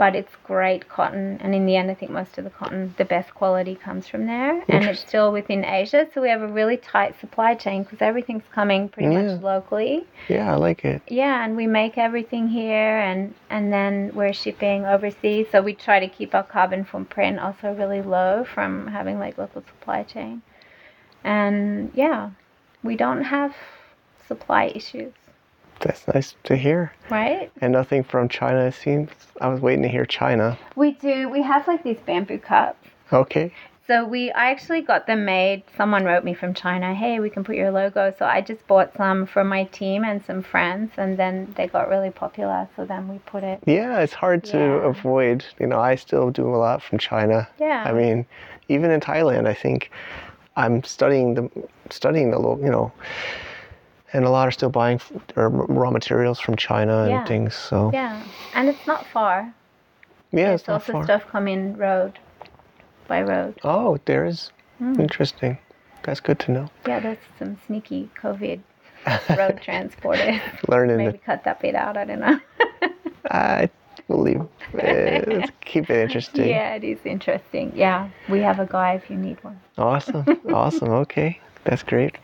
but 0.00 0.16
it's 0.16 0.34
great 0.44 0.88
cotton, 0.88 1.36
and 1.42 1.54
in 1.54 1.66
the 1.66 1.76
end, 1.76 1.90
I 1.90 1.94
think 1.94 2.10
most 2.10 2.38
of 2.38 2.44
the 2.44 2.48
cotton, 2.48 2.94
the 2.96 3.04
best 3.04 3.34
quality, 3.34 3.74
comes 3.74 4.08
from 4.08 4.24
there, 4.24 4.64
and 4.70 4.84
it's 4.86 5.00
still 5.00 5.30
within 5.30 5.62
Asia. 5.62 6.08
So 6.14 6.22
we 6.22 6.30
have 6.30 6.40
a 6.40 6.48
really 6.48 6.78
tight 6.78 7.20
supply 7.20 7.54
chain 7.54 7.82
because 7.82 8.00
everything's 8.00 8.48
coming 8.50 8.88
pretty 8.88 9.12
Yeah. 9.14 9.34
much 9.34 9.42
locally. 9.42 10.06
Yeah, 10.28 10.54
I 10.54 10.56
like 10.56 10.86
it. 10.86 11.02
Yeah, 11.06 11.44
and 11.44 11.54
we 11.54 11.66
make 11.66 11.98
everything 11.98 12.48
here, 12.48 12.96
and 13.10 13.34
and 13.50 13.70
then 13.70 14.10
we're 14.14 14.32
shipping 14.32 14.86
overseas. 14.86 15.48
So 15.52 15.60
we 15.60 15.74
try 15.74 16.00
to 16.00 16.08
keep 16.08 16.34
our 16.34 16.44
carbon 16.44 16.82
footprint 16.84 17.38
also 17.38 17.74
really 17.74 18.00
low 18.00 18.44
from 18.54 18.86
having 18.86 19.18
like 19.18 19.36
local 19.36 19.60
supply 19.60 20.02
chain. 20.04 20.40
And 21.24 21.90
yeah, 21.94 22.30
we 22.82 22.96
don't 22.96 23.24
have 23.24 23.54
supply 24.26 24.72
issues, 24.74 25.12
That's 25.80 26.06
nice 26.08 26.34
to 26.44 26.56
hear. 26.56 26.92
right? 27.10 27.50
And 27.60 27.72
nothing 27.72 28.04
from 28.04 28.28
China. 28.28 28.60
It 28.66 28.74
seems. 28.74 29.10
I 29.40 29.48
was 29.48 29.60
waiting 29.60 29.82
to 29.82 29.88
hear 29.88 30.04
China. 30.06 30.58
We 30.76 30.92
do. 30.92 31.28
We 31.28 31.42
have 31.42 31.66
like 31.66 31.82
these 31.82 31.98
bamboo 32.06 32.38
cups. 32.38 32.88
Okay. 33.12 33.52
So 33.86 34.04
we, 34.04 34.30
I 34.30 34.50
actually 34.52 34.82
got 34.82 35.08
them 35.08 35.24
made. 35.24 35.64
Someone 35.76 36.04
wrote 36.04 36.22
me 36.22 36.32
from 36.32 36.54
China, 36.54 36.94
hey, 36.94 37.18
we 37.18 37.28
can 37.28 37.42
put 37.42 37.56
your 37.56 37.72
logo. 37.72 38.14
So 38.16 38.24
I 38.24 38.40
just 38.40 38.64
bought 38.68 38.94
some 38.96 39.26
from 39.26 39.48
my 39.48 39.64
team 39.64 40.04
and 40.04 40.24
some 40.24 40.42
friends, 40.44 40.92
and 40.96 41.18
then 41.18 41.52
they 41.56 41.66
got 41.66 41.88
really 41.88 42.10
popular. 42.10 42.68
So 42.76 42.84
then 42.84 43.08
we 43.08 43.18
put 43.26 43.42
it. 43.42 43.58
Yeah, 43.66 43.98
it's 43.98 44.12
hard 44.12 44.44
to 44.44 44.58
Yeah. 44.58 44.86
avoid. 44.88 45.44
You 45.58 45.66
know, 45.66 45.80
I 45.80 45.96
still 45.96 46.30
do 46.30 46.54
a 46.54 46.58
lot 46.58 46.82
from 46.84 46.98
China. 46.98 47.48
Yeah. 47.58 47.82
I 47.84 47.92
mean, 47.92 48.26
even 48.68 48.92
in 48.92 49.00
Thailand, 49.00 49.48
I 49.48 49.54
think 49.54 49.90
I'm 50.56 50.84
studying 50.84 51.34
the 51.34 51.50
studying 51.90 52.30
the 52.30 52.38
you 52.38 52.70
know, 52.70 52.92
and 54.12 54.24
a 54.24 54.30
lot 54.30 54.48
are 54.48 54.50
still 54.50 54.70
buying 54.70 54.96
f- 54.96 55.12
raw 55.36 55.90
materials 55.90 56.40
from 56.40 56.56
China 56.56 57.02
and 57.02 57.10
Yeah. 57.10 57.24
things. 57.24 57.54
So 57.54 57.90
Yeah, 57.92 58.22
and 58.54 58.68
it's 58.68 58.86
not 58.86 59.06
far. 59.06 59.52
yeah, 60.32 60.48
There's 60.48 60.60
it's 60.60 60.68
not 60.68 60.74
also 60.74 60.92
far. 60.92 61.04
stuff 61.04 61.26
coming 61.28 61.76
road 61.76 62.18
by 63.08 63.22
road. 63.22 63.54
Oh, 63.64 63.98
there 64.04 64.24
is. 64.24 64.50
Hmm. 64.78 65.00
Interesting. 65.00 65.58
That's 66.02 66.20
good 66.20 66.38
to 66.40 66.52
know. 66.52 66.68
Yeah, 66.86 67.00
there's 67.00 67.18
some 67.38 67.58
sneaky 67.66 68.08
COVID 68.20 68.60
road 69.36 69.60
transporters. 69.66 70.40
Learning. 70.68 70.96
Maybe 70.96 71.18
cut 71.18 71.44
that 71.44 71.60
bit 71.60 71.74
out. 71.74 71.96
I 71.96 72.04
don't 72.04 72.20
know. 72.20 72.40
I 73.30 73.68
believe. 74.08 74.40
Uh, 74.74 75.20
let's 75.26 75.50
keep 75.60 75.90
it 75.90 76.00
interesting. 76.02 76.48
yeah, 76.56 76.74
it 76.74 76.84
is 76.84 76.98
interesting. 77.04 77.72
Yeah, 77.74 78.08
we 78.28 78.40
have 78.40 78.58
a 78.60 78.66
guy 78.66 78.94
if 78.94 79.10
you 79.10 79.16
need 79.16 79.42
one. 79.44 79.60
Awesome. 79.76 80.24
awesome. 80.52 80.88
Okay. 80.90 81.38
That's 81.64 81.82
great. 81.82 82.16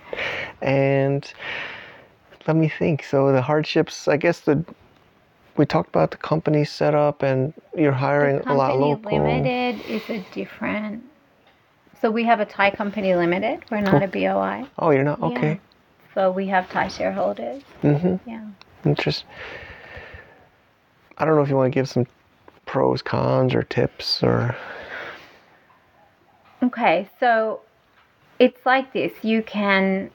And 0.63 1.31
let 2.47 2.57
me 2.57 2.69
think. 2.69 3.05
So 3.05 3.33
the 3.33 3.43
hardships, 3.43 4.09
I 4.09 4.17
guess 4.17 4.41
the 4.41 4.65
we 5.57 5.65
talked 5.65 5.89
about 5.89 6.11
the 6.11 6.17
company 6.19 6.65
setup 6.65 7.23
and 7.23 7.53
you're 7.77 7.93
hiring 7.93 8.41
a 8.47 8.55
lot 8.55 8.79
local. 8.79 9.19
limited 9.19 9.81
is 9.89 10.03
a 10.11 10.25
different. 10.33 11.03
So 12.01 12.11
we 12.11 12.25
have 12.25 12.41
a 12.41 12.45
Thai 12.45 12.71
company 12.73 13.15
limited. 13.15 13.65
We're 13.71 13.81
not 13.81 14.03
a 14.03 14.09
BOI. 14.09 14.67
Oh, 14.79 14.91
you're 14.91 15.03
not 15.03 15.19
Yeah. 15.21 15.27
okay. 15.29 15.61
So 16.15 16.31
we 16.31 16.47
have 16.49 16.69
Thai 16.71 16.89
shareholders. 16.89 17.63
Mm-hmm. 17.83 18.29
Yeah. 18.29 18.45
Interest. 18.85 19.25
I 21.19 21.25
don't 21.25 21.37
know 21.37 21.43
if 21.43 21.49
you 21.49 21.57
want 21.57 21.73
to 21.73 21.75
give 21.75 21.89
some 21.89 22.07
pros, 22.67 23.01
cons, 23.01 23.55
or 23.55 23.63
tips, 23.63 24.23
or 24.23 24.55
Okay, 26.63 27.09
so 27.21 27.61
it's 28.39 28.65
like 28.67 28.93
this. 28.93 29.13
You 29.23 29.43
can. 29.43 30.11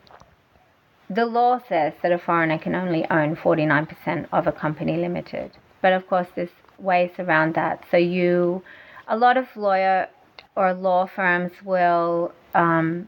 The 1.09 1.25
law 1.25 1.59
says 1.67 1.93
that 2.01 2.11
a 2.11 2.17
foreigner 2.17 2.57
can 2.57 2.73
only 2.73 3.05
own 3.09 3.35
49% 3.35 4.27
of 4.31 4.47
a 4.47 4.51
company 4.51 4.95
limited. 4.95 5.51
But 5.81 5.91
of 5.93 6.07
course, 6.07 6.27
there's 6.35 6.49
ways 6.79 7.11
around 7.19 7.53
that. 7.55 7.83
So 7.91 7.97
you. 7.97 8.63
A 9.07 9.17
lot 9.17 9.35
of 9.35 9.57
lawyer 9.57 10.07
or 10.55 10.73
law 10.73 11.05
firms 11.05 11.51
will. 11.63 12.31
Um, 12.53 13.07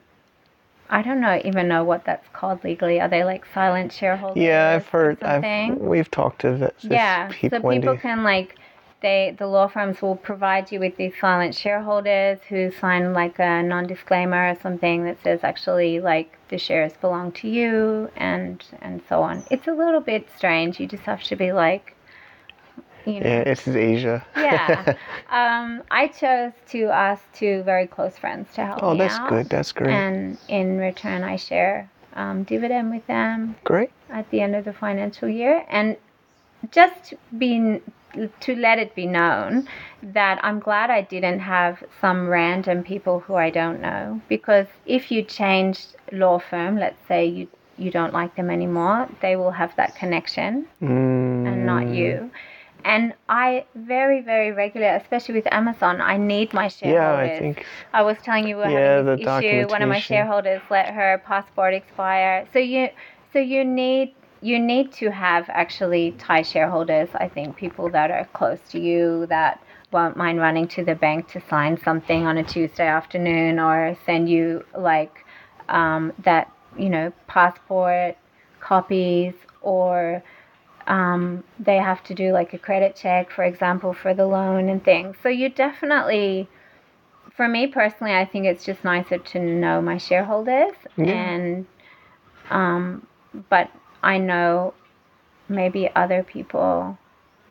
I 0.89 1.01
don't 1.01 1.21
know 1.21 1.41
even 1.43 1.67
know 1.67 1.83
what 1.83 2.03
that's 2.05 2.27
called 2.33 2.63
legally. 2.63 2.99
Are 2.99 3.07
they 3.07 3.23
like 3.23 3.45
silent 3.53 3.91
shareholders? 3.93 4.43
yeah, 4.43 4.73
I've 4.75 4.87
heard. 4.87 5.23
I've 5.23 5.77
we've 5.79 6.11
talked 6.11 6.41
to 6.41 6.57
this. 6.57 6.73
yeah 6.81 7.29
people, 7.31 7.57
so 7.61 7.69
people 7.69 7.87
Wendy. 7.93 8.01
can 8.01 8.23
like 8.23 8.57
they 9.03 9.35
the 9.37 9.45
law 9.45 9.67
firms 9.67 10.01
will 10.01 10.15
provide 10.15 10.71
you 10.71 10.79
with 10.79 10.97
these 10.97 11.13
silent 11.19 11.53
shareholders 11.53 12.39
who 12.49 12.71
sign 12.71 13.13
like 13.13 13.37
a 13.37 13.61
non-disclaimer 13.61 14.49
or 14.51 14.55
something 14.59 15.03
that 15.03 15.21
says 15.21 15.41
actually 15.43 15.99
like 15.99 16.35
the 16.49 16.57
shares 16.57 16.93
belong 17.01 17.31
to 17.31 17.47
you 17.47 18.09
and 18.15 18.63
and 18.81 19.01
so 19.07 19.21
on 19.21 19.43
it's 19.51 19.67
a 19.67 19.73
little 19.73 20.01
bit 20.01 20.27
strange 20.35 20.79
you 20.79 20.87
just 20.87 21.03
have 21.03 21.21
to 21.21 21.35
be 21.35 21.51
like 21.51 21.95
you 23.05 23.19
know 23.19 23.27
Yeah, 23.27 23.43
it's 23.51 23.67
Asia. 23.67 24.25
yeah 24.35 24.95
um, 25.29 25.83
i 25.91 26.07
chose 26.07 26.53
to 26.69 26.85
ask 26.85 27.21
two 27.33 27.61
very 27.63 27.85
close 27.85 28.17
friends 28.17 28.47
to 28.55 28.65
help 28.65 28.81
oh, 28.81 28.93
me 28.93 28.99
that's 28.99 29.15
out 29.15 29.29
good. 29.29 29.49
That's 29.49 29.71
great. 29.73 29.91
and 29.93 30.37
in 30.47 30.77
return 30.77 31.23
i 31.23 31.35
share 31.35 31.89
um, 32.15 32.43
dividend 32.43 32.91
with 32.91 33.05
them 33.07 33.55
great. 33.63 33.91
at 34.09 34.29
the 34.31 34.39
end 34.41 34.55
of 34.55 34.65
the 34.65 34.73
financial 34.73 35.27
year 35.27 35.65
and 35.69 35.97
just 36.71 37.13
being 37.37 37.81
to 38.41 38.55
let 38.55 38.77
it 38.79 38.95
be 38.95 39.05
known 39.05 39.67
that 40.01 40.39
I'm 40.43 40.59
glad 40.59 40.89
I 40.89 41.01
didn't 41.01 41.39
have 41.39 41.83
some 42.01 42.27
random 42.27 42.83
people 42.83 43.19
who 43.21 43.35
I 43.35 43.49
don't 43.49 43.79
know 43.81 44.21
because 44.27 44.67
if 44.85 45.11
you 45.11 45.23
change 45.23 45.87
law 46.11 46.39
firm 46.39 46.77
let's 46.77 47.05
say 47.07 47.25
you 47.25 47.47
you 47.77 47.89
don't 47.91 48.13
like 48.13 48.35
them 48.35 48.49
anymore 48.49 49.09
they 49.21 49.35
will 49.35 49.51
have 49.51 49.75
that 49.75 49.95
connection 49.95 50.67
Mm, 50.81 51.45
and 51.45 51.65
not 51.65 51.89
you 51.89 52.31
and 52.83 53.13
I 53.29 53.65
very 53.75 54.21
very 54.21 54.51
regular 54.51 54.87
especially 54.95 55.35
with 55.35 55.47
Amazon 55.51 56.01
I 56.01 56.17
need 56.17 56.53
my 56.53 56.67
shareholders. 56.67 57.31
Yeah, 57.31 57.49
I 57.49 57.53
think. 57.53 57.65
I 57.93 58.01
was 58.03 58.17
telling 58.21 58.47
you 58.47 58.55
we 58.55 58.61
we're 58.61 58.69
Yeah, 58.69 58.71
having 58.71 59.05
this 59.05 59.17
issue. 59.17 59.67
One 59.69 59.81
of 59.81 59.89
my 59.89 59.99
shareholders 59.99 60.61
let 60.69 60.93
her 60.93 61.21
passport 61.25 61.73
expire. 61.73 62.47
So 62.53 62.59
you, 62.59 62.89
so 63.31 63.39
you 63.39 63.63
need 63.63 64.15
you 64.43 64.59
need 64.59 64.91
to 64.91 65.09
have 65.09 65.49
actually 65.49 66.11
Thai 66.19 66.41
shareholders. 66.41 67.09
I 67.15 67.29
think 67.29 67.55
people 67.55 67.89
that 67.89 68.11
are 68.11 68.25
close 68.33 68.59
to 68.71 68.79
you 68.79 69.25
that 69.27 69.63
won't 69.91 70.17
mind 70.17 70.39
running 70.39 70.67
to 70.67 70.83
the 70.83 70.95
bank 70.95 71.29
to 71.29 71.41
sign 71.49 71.77
something 71.77 72.25
on 72.25 72.37
a 72.37 72.43
Tuesday 72.43 72.87
afternoon 72.87 73.57
or 73.59 73.95
send 74.05 74.29
you 74.29 74.65
like 74.77 75.25
um, 75.69 76.11
that 76.23 76.51
you 76.77 76.89
know 76.89 77.13
passport 77.27 78.17
copies 78.59 79.33
or 79.61 80.21
um, 80.87 81.43
they 81.57 81.77
have 81.77 82.03
to 82.03 82.13
do 82.13 82.33
like 82.33 82.53
a 82.53 82.57
credit 82.57 82.97
check, 82.97 83.31
for 83.31 83.45
example, 83.45 83.93
for 83.93 84.13
the 84.13 84.25
loan 84.25 84.67
and 84.67 84.83
things. 84.83 85.15
So 85.23 85.29
you 85.29 85.47
definitely 85.47 86.49
for 87.35 87.47
me 87.47 87.67
personally, 87.67 88.13
I 88.13 88.25
think 88.25 88.45
it's 88.45 88.65
just 88.65 88.83
nicer 88.83 89.17
to 89.17 89.39
know 89.39 89.81
my 89.81 89.97
shareholders, 89.97 90.73
and 90.97 91.65
um, 92.49 93.07
but 93.49 93.71
I 94.03 94.17
know 94.19 94.73
maybe 95.49 95.89
other 95.95 96.23
people 96.23 96.97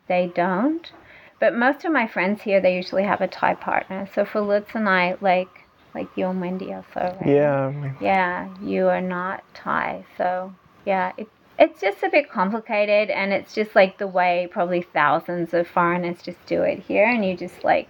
they 0.07 0.31
don't. 0.35 0.91
but 1.39 1.55
most 1.55 1.83
of 1.85 1.91
my 1.91 2.07
friends 2.07 2.41
here, 2.43 2.61
they 2.61 2.75
usually 2.75 3.03
have 3.03 3.21
a 3.21 3.27
Thai 3.27 3.55
partner. 3.55 4.07
So 4.15 4.25
for 4.25 4.41
Lutz 4.41 4.71
and 4.75 4.87
I, 4.87 5.17
like 5.21 5.49
like 5.95 6.09
you 6.15 6.27
and 6.27 6.41
Wendy 6.41 6.73
also, 6.73 7.17
right? 7.21 7.27
Yeah. 7.27 7.93
Yeah, 8.01 8.49
you 8.61 8.87
are 8.87 9.01
not 9.01 9.43
Thai. 9.53 10.05
So 10.17 10.53
yeah, 10.85 11.11
it, 11.17 11.27
it's 11.59 11.81
just 11.81 12.03
a 12.03 12.09
bit 12.09 12.31
complicated, 12.31 13.09
and 13.11 13.33
it's 13.33 13.53
just 13.53 13.75
like 13.75 13.97
the 13.97 14.07
way 14.07 14.47
probably 14.51 14.81
thousands 14.83 15.53
of 15.53 15.67
foreigners 15.67 16.21
just 16.21 16.43
do 16.47 16.63
it 16.63 16.79
here, 16.79 17.05
and 17.07 17.25
you 17.25 17.35
just 17.37 17.63
like 17.63 17.89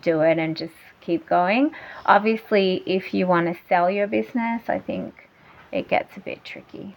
do 0.00 0.20
it 0.22 0.38
and 0.38 0.56
just 0.56 0.74
keep 1.00 1.26
going. 1.28 1.72
Obviously, 2.06 2.82
if 2.86 3.12
you 3.14 3.26
want 3.26 3.46
to 3.48 3.60
sell 3.68 3.90
your 3.90 4.06
business, 4.06 4.62
I 4.68 4.78
think 4.78 5.28
it 5.72 5.88
gets 5.88 6.16
a 6.16 6.20
bit 6.20 6.44
tricky. 6.44 6.96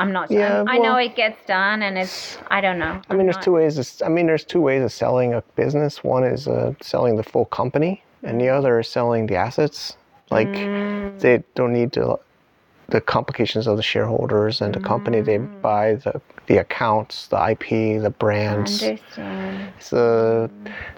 I'm 0.00 0.12
not. 0.12 0.30
Yeah, 0.30 0.56
I'm- 0.58 0.68
I 0.68 0.78
know 0.78 0.96
it 0.96 1.14
gets 1.14 1.38
done, 1.46 1.82
and 1.82 1.98
it's. 1.98 2.38
I 2.50 2.60
don't 2.60 2.78
know. 2.78 3.00
I 3.10 3.14
mean, 3.14 3.26
there's 3.26 3.44
two 3.44 3.52
ways. 3.52 3.76
Of, 3.78 3.86
I 4.06 4.08
mean, 4.08 4.26
there's 4.26 4.44
two 4.44 4.60
ways 4.68 4.82
of 4.82 4.92
selling 4.92 5.34
a 5.34 5.42
business. 5.56 6.02
One 6.02 6.24
is 6.24 6.48
uh, 6.48 6.72
selling 6.80 7.16
the 7.16 7.22
full 7.32 7.44
company, 7.46 8.02
and 8.22 8.40
the 8.40 8.48
other 8.48 8.80
is 8.80 8.88
selling 8.88 9.26
the 9.26 9.36
assets. 9.36 9.96
Like 10.30 10.48
Mm. 10.48 11.18
they 11.20 11.42
don't 11.54 11.72
need 11.72 11.92
to 11.94 12.18
the 12.88 13.00
complications 13.00 13.66
of 13.66 13.76
the 13.76 13.82
shareholders 13.82 14.60
and 14.62 14.74
the 14.74 14.80
company. 14.80 15.20
They 15.20 15.38
Mm. 15.38 15.60
buy 15.62 15.94
the 16.04 16.20
the 16.50 16.58
accounts, 16.58 17.28
the 17.28 17.36
IP, 17.52 17.68
the 18.02 18.06
I 18.06 18.08
brands. 18.08 18.82
understand. 18.82 19.72
So 19.78 20.50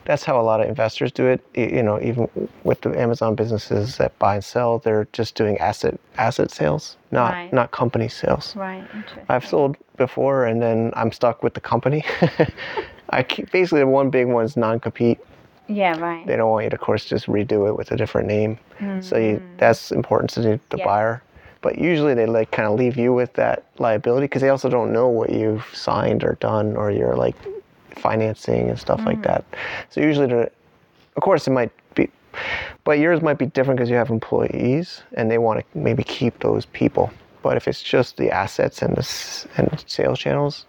that's 0.07 0.25
how 0.25 0.41
a 0.41 0.45
lot 0.51 0.63
of 0.63 0.67
investors 0.67 1.13
do 1.13 1.27
it. 1.27 1.45
You 1.55 1.83
know, 1.83 2.01
even 2.01 2.27
with 2.65 2.81
the 2.81 2.99
Amazon 2.99 3.35
businesses 3.35 3.99
that 3.99 4.19
buy 4.19 4.37
and 4.37 4.45
sell, 4.45 4.79
they're 4.79 5.07
just 5.13 5.35
doing 5.35 5.59
asset 5.59 6.01
asset 6.17 6.51
sales, 6.51 6.97
not 7.11 7.33
Right. 7.35 7.53
not 7.53 7.71
company 7.71 8.09
sales. 8.09 8.57
Right. 8.57 8.83
I've 9.29 9.47
sold 9.47 9.77
before, 9.99 10.47
and 10.47 10.63
then 10.63 10.91
I'm 10.97 11.13
stuck 11.13 11.43
with 11.43 11.53
the 11.53 11.61
company. 11.61 12.03
I 13.11 13.23
keep, 13.23 13.51
basically 13.53 13.81
the 13.81 13.87
one 13.89 14.09
big 14.09 14.29
one 14.29 14.47
is 14.47 14.57
non-compete. 14.57 15.19
Yeah. 15.69 15.99
Right. 15.99 16.27
They 16.27 16.37
don't 16.37 16.51
want 16.51 16.65
you 16.65 16.71
to, 16.71 16.77
of 16.77 16.81
course, 16.81 17.05
just 17.05 17.27
redo 17.27 17.69
it 17.69 17.77
with 17.77 17.93
a 17.93 17.97
different 17.97 18.27
name. 18.27 18.59
So 19.03 19.19
you, 19.19 19.37
mm-hmm. 19.37 19.57
that's 19.59 19.93
important 19.93 20.31
to 20.31 20.41
the, 20.41 20.61
the 20.71 20.79
Yeah. 20.79 20.85
buyer. 20.87 21.23
But 21.63 21.79
usually 21.79 22.15
they 22.15 22.27
like 22.27 22.51
kind 22.51 22.69
of 22.69 22.79
leave 22.79 22.97
you 22.97 23.13
with 23.15 23.33
that 23.35 23.65
liability 23.79 24.25
because 24.25 24.43
they 24.43 24.51
also 24.51 24.69
don't 24.69 24.93
know 24.93 25.09
what 25.09 25.31
you've 25.31 25.65
signed 25.73 26.25
or 26.25 26.35
done 26.41 26.77
or 26.77 26.91
your 26.91 27.15
like 27.15 27.37
financing 27.97 28.69
and 28.69 28.79
stuff 28.79 29.01
like 29.05 29.19
mm. 29.19 29.25
that. 29.25 29.45
So 29.91 30.01
usually, 30.01 30.31
of 30.33 31.23
course, 31.23 31.47
it 31.47 31.53
might 31.53 31.71
be, 31.95 32.11
but 32.85 32.99
yours 32.99 33.23
might 33.23 33.39
be 33.39 33.47
different 33.47 33.79
because 33.79 33.91
you 33.91 33.97
have 33.97 34.11
employees 34.11 35.03
and 35.15 35.31
they 35.31 35.39
want 35.39 35.61
to 35.61 35.79
maybe 35.79 36.03
keep 36.03 36.39
those 36.41 36.67
people. 36.67 37.11
But 37.43 37.57
if 37.57 37.67
it's 37.69 37.83
just 37.83 38.17
the 38.17 38.31
assets 38.31 38.83
and 38.83 38.97
the 38.97 39.47
and 39.57 39.85
sales 39.87 40.19
channels, 40.19 40.67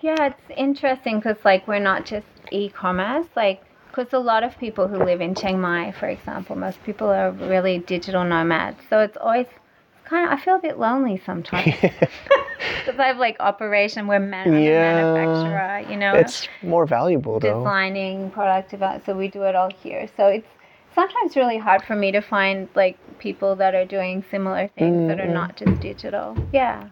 Yeah, 0.00 0.26
it's 0.26 0.50
interesting 0.56 1.18
because 1.20 1.36
like 1.44 1.68
we're 1.68 1.78
not 1.78 2.04
just 2.04 2.26
e-commerce, 2.50 3.26
like 3.36 3.62
because 3.88 4.12
a 4.14 4.18
lot 4.18 4.42
of 4.42 4.56
people 4.58 4.88
who 4.88 4.96
live 4.96 5.20
in 5.20 5.34
Chiang 5.34 5.60
Mai, 5.60 5.92
for 5.92 6.08
example, 6.08 6.56
most 6.56 6.82
people 6.84 7.08
are 7.08 7.30
really 7.30 7.78
digital 7.78 8.24
nomads. 8.24 8.78
So 8.88 9.00
it's 9.00 9.18
always 9.18 9.46
kind 10.04 10.26
of 10.26 10.32
I 10.38 10.42
feel 10.42 10.56
a 10.56 10.60
bit 10.60 10.78
lonely 10.78 11.20
sometimes 11.24 11.74
because 11.80 12.98
I 12.98 13.06
have 13.08 13.18
like 13.18 13.36
operation, 13.40 14.06
we're 14.06 14.18
man- 14.18 14.52
Yeah. 14.62 14.94
manufacturer, 14.94 15.90
you 15.90 15.96
know, 15.98 16.14
it's 16.14 16.48
more 16.62 16.86
valuable 16.86 17.40
though. 17.40 17.58
designing 17.60 18.30
product 18.30 18.70
development. 18.70 19.06
So 19.06 19.16
we 19.16 19.28
do 19.28 19.42
it 19.44 19.54
all 19.54 19.70
here. 19.82 20.08
So 20.16 20.26
it's 20.28 20.46
sometimes 20.94 21.36
really 21.36 21.58
hard 21.58 21.82
for 21.82 21.96
me 21.96 22.12
to 22.12 22.20
find 22.20 22.68
like 22.74 22.96
people 23.18 23.56
that 23.56 23.74
are 23.74 23.84
doing 23.84 24.24
similar 24.30 24.68
things 24.68 25.08
that 25.08 25.20
are 25.20 25.26
not 25.32 25.56
just 25.56 25.80
digital. 25.80 26.36
Yeah. 26.52 26.88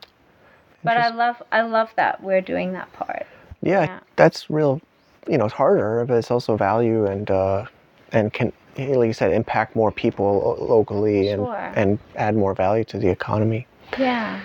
But 0.83 0.97
I 0.97 1.09
love 1.11 1.43
I 1.53 1.61
love 1.63 1.91
that 1.97 2.23
we're 2.23 2.41
doing 2.41 2.73
that 2.73 2.91
part. 2.95 3.27
yeah, 3.61 3.83
Yeah. 3.85 4.01
that's 4.17 4.49
real. 4.49 4.81
You 5.29 5.37
know, 5.37 5.45
it's 5.45 5.55
harder, 5.55 6.05
but 6.07 6.15
it's 6.17 6.31
also 6.31 6.57
value 6.57 7.05
and 7.05 7.31
uh, 7.31 7.67
and 8.13 8.33
can, 8.33 8.53
like 8.79 9.07
you 9.07 9.13
said, 9.13 9.33
impact 9.33 9.75
more 9.77 9.91
people 9.93 10.57
locally 10.61 11.29
and 11.29 11.45
Sure. 11.45 11.73
and 11.77 11.99
add 12.17 12.37
more 12.37 12.55
value 12.55 12.85
to 12.85 12.99
the 12.99 13.09
economy. 13.09 13.67
Yeah. 13.99 14.41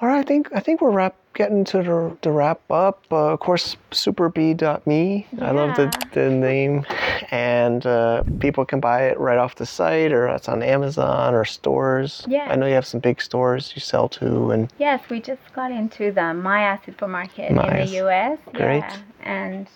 All 0.00 0.08
right, 0.08 0.18
I 0.18 0.22
think 0.22 0.48
I 0.54 0.60
think 0.60 0.80
we're 0.80 0.90
wrap 0.90 1.14
getting 1.34 1.64
to 1.64 1.78
the, 1.78 2.16
the 2.22 2.30
wrap 2.30 2.60
up. 2.70 3.04
Uh, 3.10 3.32
of 3.32 3.40
course, 3.40 3.76
superbee.me. 3.92 5.26
I 5.40 5.50
love 5.52 5.76
the, 5.76 5.90
the 6.12 6.28
name, 6.28 6.84
and 7.30 7.86
uh, 7.86 8.22
people 8.40 8.64
can 8.64 8.80
buy 8.80 9.04
it 9.04 9.18
right 9.18 9.38
off 9.38 9.54
the 9.54 9.64
site, 9.66 10.12
or 10.12 10.26
it's 10.28 10.48
on 10.48 10.62
Amazon 10.62 11.34
or 11.34 11.44
stores. 11.44 12.24
Yeah. 12.28 12.48
I 12.50 12.56
know 12.56 12.66
you 12.66 12.74
have 12.74 12.86
some 12.86 13.00
big 13.00 13.20
stores 13.22 13.72
you 13.74 13.80
sell 13.80 14.08
to, 14.10 14.50
and 14.50 14.70
Yes, 14.78 15.00
we 15.08 15.20
just 15.20 15.40
got 15.54 15.70
into 15.70 16.10
the 16.12 16.20
Meijer 16.34 16.84
supermarket 16.84 17.52
Meijer. 17.52 17.80
in 17.80 17.86
the 17.86 17.96
US. 18.06 18.38
Great. 18.52 18.78
Yeah. 18.80 18.96
And 19.22 19.66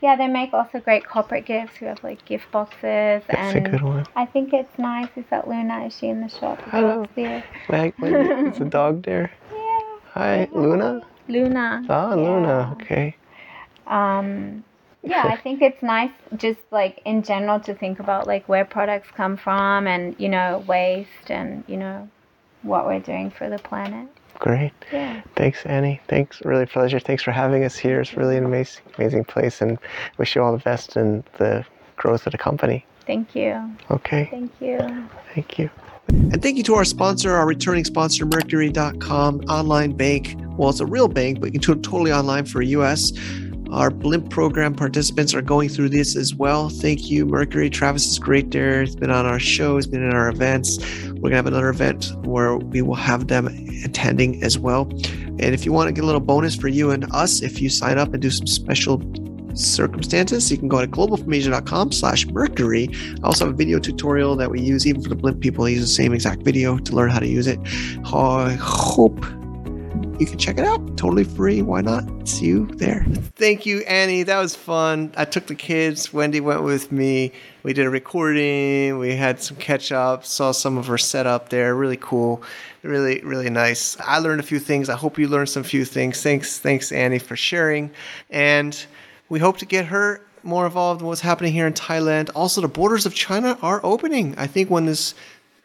yeah, 0.00 0.16
they 0.16 0.28
make 0.28 0.52
also 0.52 0.80
great 0.80 1.06
corporate 1.06 1.46
gifts. 1.46 1.80
We 1.80 1.86
have 1.86 2.02
like 2.04 2.24
gift 2.24 2.50
boxes 2.50 3.22
that's 3.26 3.30
a 3.30 3.60
and 3.60 3.70
good 3.70 3.82
one. 3.82 4.06
I 4.16 4.26
think 4.26 4.52
it's 4.52 4.78
nice. 4.78 5.08
Is 5.16 5.24
that 5.30 5.48
Luna? 5.48 5.86
Is 5.86 5.96
she 5.96 6.08
in 6.08 6.20
the 6.20 6.28
shop? 6.28 6.60
Hello. 6.70 7.08
Wait, 7.16 7.94
wait, 8.00 8.12
is 8.52 8.58
the 8.58 8.64
dog 8.70 9.02
there? 9.02 9.30
Yeah. 9.52 9.80
Hi, 10.12 10.48
Luna. 10.52 11.00
Luna. 11.28 11.84
Ah, 11.88 12.14
Luna. 12.14 12.76
Okay. 12.80 13.16
Um 13.86 14.64
yeah, 15.02 15.24
I 15.26 15.36
think 15.36 15.62
it's 15.62 15.82
nice 15.82 16.10
just 16.36 16.60
like 16.70 17.00
in 17.04 17.22
general 17.22 17.60
to 17.60 17.74
think 17.74 18.00
about 18.00 18.26
like 18.26 18.48
where 18.48 18.64
products 18.64 19.08
come 19.16 19.36
from 19.36 19.86
and, 19.86 20.14
you 20.18 20.28
know, 20.28 20.64
waste 20.66 21.30
and, 21.30 21.64
you 21.68 21.76
know, 21.76 22.08
what 22.62 22.84
we're 22.84 23.00
doing 23.00 23.30
for 23.30 23.48
the 23.48 23.58
planet. 23.58 24.08
Great. 24.34 24.72
Yeah. 24.92 25.22
Thanks, 25.34 25.64
Annie. 25.66 26.00
Thanks. 26.08 26.40
Really 26.44 26.62
a 26.62 26.66
pleasure. 26.66 27.00
Thanks 27.00 27.22
for 27.22 27.32
having 27.32 27.64
us 27.64 27.76
here. 27.76 28.00
It's 28.00 28.14
really 28.14 28.36
an 28.36 28.44
amazing, 28.44 28.82
amazing 28.96 29.24
place, 29.24 29.60
and 29.60 29.78
wish 30.16 30.36
you 30.36 30.42
all 30.42 30.52
the 30.52 30.62
best 30.62 30.96
in 30.96 31.24
the 31.38 31.64
growth 31.96 32.26
of 32.26 32.32
the 32.32 32.38
company. 32.38 32.86
Thank 33.06 33.34
you. 33.34 33.70
Okay. 33.90 34.28
Thank 34.30 34.52
you. 34.60 35.08
Thank 35.34 35.58
you. 35.58 35.70
And 36.08 36.42
thank 36.42 36.56
you 36.56 36.62
to 36.64 36.74
our 36.74 36.84
sponsor, 36.84 37.34
our 37.34 37.46
returning 37.46 37.84
sponsor, 37.84 38.24
Mercury.com, 38.24 39.40
online 39.48 39.92
bank. 39.92 40.36
Well, 40.56 40.70
it's 40.70 40.80
a 40.80 40.86
real 40.86 41.08
bank, 41.08 41.40
but 41.40 41.46
you 41.46 41.52
can 41.52 41.60
do 41.60 41.72
it 41.72 41.82
totally 41.82 42.12
online 42.12 42.46
for 42.46 42.62
US. 42.62 43.12
Our 43.70 43.90
Blimp 43.90 44.30
program 44.30 44.74
participants 44.74 45.34
are 45.34 45.42
going 45.42 45.68
through 45.68 45.90
this 45.90 46.16
as 46.16 46.34
well. 46.34 46.68
Thank 46.70 47.10
you, 47.10 47.26
Mercury. 47.26 47.68
Travis 47.68 48.06
is 48.06 48.18
great 48.18 48.50
there. 48.50 48.80
He's 48.82 48.96
been 48.96 49.10
on 49.10 49.26
our 49.26 49.38
show, 49.38 49.76
he's 49.76 49.86
been 49.86 50.02
in 50.02 50.12
our 50.12 50.28
events. 50.28 50.78
We're 51.04 51.14
going 51.14 51.30
to 51.30 51.36
have 51.36 51.46
another 51.46 51.68
event 51.68 52.12
where 52.24 52.56
we 52.56 52.80
will 52.80 52.94
have 52.94 53.28
them 53.28 53.46
attending 53.84 54.42
as 54.42 54.58
well. 54.58 54.82
And 55.40 55.54
if 55.54 55.66
you 55.66 55.72
want 55.72 55.88
to 55.88 55.92
get 55.92 56.02
a 56.02 56.06
little 56.06 56.20
bonus 56.20 56.56
for 56.56 56.68
you 56.68 56.90
and 56.90 57.04
us, 57.12 57.42
if 57.42 57.60
you 57.60 57.68
sign 57.68 57.98
up 57.98 58.12
and 58.12 58.22
do 58.22 58.30
some 58.30 58.46
special 58.46 59.02
circumstances, 59.54 60.50
you 60.50 60.56
can 60.56 60.68
go 60.68 60.80
to 60.80 60.86
globalfromasia.com 60.86 61.92
slash 61.92 62.26
mercury. 62.26 62.88
I 63.22 63.26
also 63.26 63.46
have 63.46 63.54
a 63.54 63.56
video 63.56 63.78
tutorial 63.78 64.36
that 64.36 64.50
we 64.50 64.60
use 64.60 64.86
even 64.86 65.02
for 65.02 65.08
the 65.08 65.16
blimp 65.16 65.40
people. 65.40 65.64
I 65.64 65.70
use 65.70 65.80
the 65.80 65.86
same 65.86 66.12
exact 66.12 66.42
video 66.42 66.78
to 66.78 66.94
learn 66.94 67.10
how 67.10 67.18
to 67.18 67.26
use 67.26 67.46
it. 67.46 67.58
I 68.04 68.56
hope 68.60 69.24
you 70.18 70.26
can 70.26 70.38
check 70.38 70.58
it 70.58 70.64
out. 70.64 70.96
Totally 70.96 71.24
free. 71.24 71.62
Why 71.62 71.80
not? 71.80 72.28
See 72.28 72.46
you 72.46 72.66
there. 72.74 73.04
Thank 73.36 73.66
you, 73.66 73.80
Annie. 73.80 74.24
That 74.24 74.38
was 74.38 74.56
fun. 74.56 75.12
I 75.16 75.24
took 75.24 75.46
the 75.46 75.54
kids. 75.54 76.12
Wendy 76.12 76.40
went 76.40 76.62
with 76.62 76.90
me. 76.90 77.32
We 77.62 77.72
did 77.72 77.86
a 77.86 77.90
recording. 77.90 78.98
We 78.98 79.14
had 79.14 79.40
some 79.40 79.56
catch 79.56 79.92
up. 79.92 80.24
Saw 80.24 80.52
some 80.52 80.76
of 80.76 80.86
her 80.86 80.98
setup 80.98 81.50
there. 81.50 81.74
Really 81.74 81.98
cool. 82.00 82.42
Really, 82.82 83.20
really 83.22 83.50
nice. 83.50 83.96
I 84.00 84.18
learned 84.18 84.40
a 84.40 84.44
few 84.44 84.58
things. 84.58 84.88
I 84.88 84.96
hope 84.96 85.18
you 85.18 85.28
learned 85.28 85.50
some 85.50 85.62
few 85.62 85.84
things. 85.84 86.22
Thanks, 86.22 86.58
thanks, 86.58 86.90
Annie, 86.90 87.18
for 87.18 87.36
sharing. 87.36 87.90
And 88.30 88.76
we 89.28 89.38
hope 89.38 89.58
to 89.58 89.66
get 89.66 89.86
her 89.86 90.20
more 90.42 90.66
involved 90.66 91.00
in 91.00 91.06
what's 91.06 91.20
happening 91.20 91.52
here 91.52 91.66
in 91.66 91.74
Thailand. 91.74 92.30
Also, 92.34 92.60
the 92.60 92.68
borders 92.68 93.06
of 93.06 93.14
China 93.14 93.58
are 93.62 93.80
opening. 93.84 94.34
I 94.38 94.46
think 94.46 94.70
when 94.70 94.86
this 94.86 95.14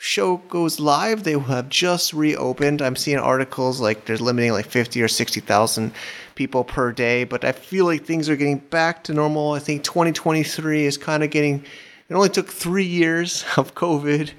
show 0.04 0.36
goes 0.50 0.82
live, 0.82 1.24
they 1.24 1.34
will 1.34 1.44
have 1.44 1.70
just 1.70 2.14
reopened. 2.14 2.82
I'm 2.82 2.98
seeing 2.98 3.18
articles 3.18 3.80
like 3.80 4.04
they're 4.04 4.18
limiting 4.18 4.52
like 4.52 4.66
50 4.66 5.02
or 5.02 5.08
60,000 5.08 5.94
people 6.36 6.66
per 6.66 6.92
day, 6.92 7.24
but 7.24 7.46
I 7.46 7.54
feel 7.54 7.86
like 7.86 8.04
things 8.04 8.28
are 8.28 8.36
getting 8.36 8.58
back 8.58 9.06
to 9.06 9.14
normal. 9.14 9.54
I 9.54 9.60
think 9.60 9.86
2023 9.86 10.86
is 10.86 10.98
kind 10.98 11.24
of 11.24 11.30
getting, 11.30 11.64
it 12.10 12.14
only 12.14 12.28
took 12.28 12.50
three 12.50 12.84
years 12.84 13.46
of 13.58 13.76
COVID, 13.76 14.32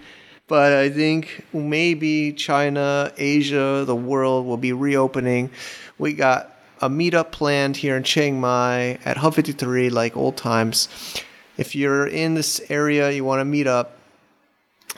but 0.48 0.74
I 0.74 0.90
think 0.90 1.46
maybe 1.54 2.34
China, 2.34 3.10
Asia, 3.16 3.84
the 3.86 3.96
world 3.96 4.44
will 4.44 4.58
be 4.58 4.74
reopening. 4.74 5.50
We 5.96 6.12
got 6.12 6.54
a 6.82 6.90
meetup 6.90 7.32
planned 7.32 7.78
here 7.78 7.96
in 7.96 8.02
Chiang 8.02 8.38
Mai 8.38 8.98
at 9.06 9.16
Hub 9.16 9.34
53, 9.34 9.88
like 9.88 10.14
old 10.14 10.36
times. 10.36 10.90
If 11.56 11.74
you're 11.74 12.06
in 12.06 12.34
this 12.34 12.60
area, 12.68 13.10
you 13.12 13.24
want 13.24 13.40
to 13.40 13.46
meet 13.46 13.66
up, 13.66 13.93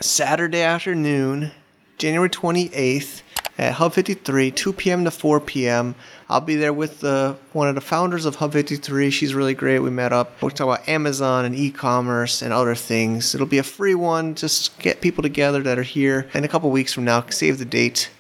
Saturday 0.00 0.60
afternoon, 0.60 1.52
January 1.96 2.28
28th 2.28 3.22
at 3.56 3.72
Hub 3.72 3.94
53, 3.94 4.50
2 4.50 4.72
p.m. 4.74 5.04
to 5.04 5.10
4 5.10 5.40
p.m. 5.40 5.94
I'll 6.28 6.42
be 6.42 6.56
there 6.56 6.74
with 6.74 7.00
the 7.00 7.36
one 7.54 7.68
of 7.68 7.74
the 7.74 7.80
founders 7.80 8.26
of 8.26 8.36
Hub 8.36 8.52
53. 8.52 9.08
She's 9.08 9.34
really 9.34 9.54
great. 9.54 9.78
We 9.78 9.88
met 9.88 10.12
up. 10.12 10.42
We'll 10.42 10.50
talk 10.50 10.66
about 10.66 10.86
Amazon 10.86 11.46
and 11.46 11.54
e-commerce 11.54 12.42
and 12.42 12.52
other 12.52 12.74
things. 12.74 13.34
It'll 13.34 13.46
be 13.46 13.56
a 13.56 13.62
free 13.62 13.94
one. 13.94 14.34
Just 14.34 14.78
get 14.78 15.00
people 15.00 15.22
together 15.22 15.62
that 15.62 15.78
are 15.78 15.82
here. 15.82 16.28
In 16.34 16.44
a 16.44 16.48
couple 16.48 16.70
weeks 16.70 16.92
from 16.92 17.04
now, 17.04 17.24
save 17.30 17.56
the 17.56 17.64
date. 17.64 18.10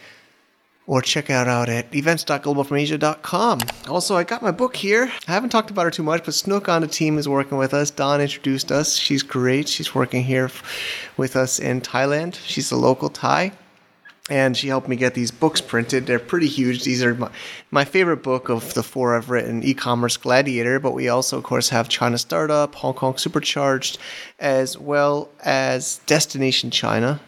Or 0.86 1.02
check 1.02 1.30
out 1.30 1.48
out 1.48 1.68
at 1.68 1.92
events.globalfromasia.com. 1.94 3.58
Also, 3.88 4.16
I 4.16 4.24
got 4.24 4.42
my 4.42 4.52
book 4.52 4.76
here. 4.76 5.10
I 5.26 5.32
haven't 5.32 5.50
talked 5.50 5.70
about 5.70 5.84
her 5.84 5.90
too 5.90 6.02
much, 6.02 6.24
but 6.24 6.34
Snook 6.34 6.68
on 6.68 6.82
the 6.82 6.88
team 6.88 7.18
is 7.18 7.28
working 7.28 7.58
with 7.58 7.74
us. 7.74 7.90
Don 7.90 8.20
introduced 8.20 8.70
us. 8.70 8.96
She's 8.96 9.22
great. 9.22 9.68
She's 9.68 9.94
working 9.94 10.22
here 10.22 10.50
with 11.16 11.36
us 11.36 11.58
in 11.58 11.80
Thailand. 11.80 12.38
She's 12.44 12.70
a 12.70 12.76
local 12.76 13.08
Thai. 13.08 13.52
And 14.28 14.56
she 14.56 14.66
helped 14.66 14.88
me 14.88 14.96
get 14.96 15.14
these 15.14 15.30
books 15.30 15.60
printed. 15.60 16.06
They're 16.06 16.18
pretty 16.18 16.48
huge. 16.48 16.82
These 16.82 17.00
are 17.04 17.14
my, 17.14 17.30
my 17.70 17.84
favorite 17.84 18.24
book 18.24 18.48
of 18.48 18.74
the 18.74 18.82
four 18.82 19.16
I've 19.16 19.30
written 19.30 19.62
e 19.62 19.72
commerce 19.72 20.16
gladiator, 20.16 20.80
but 20.80 20.94
we 20.94 21.08
also, 21.08 21.38
of 21.38 21.44
course, 21.44 21.68
have 21.68 21.88
China 21.88 22.18
Startup, 22.18 22.74
Hong 22.74 22.94
Kong 22.94 23.16
Supercharged, 23.16 23.98
as 24.40 24.76
well 24.76 25.28
as 25.44 26.00
Destination 26.06 26.72
China 26.72 27.20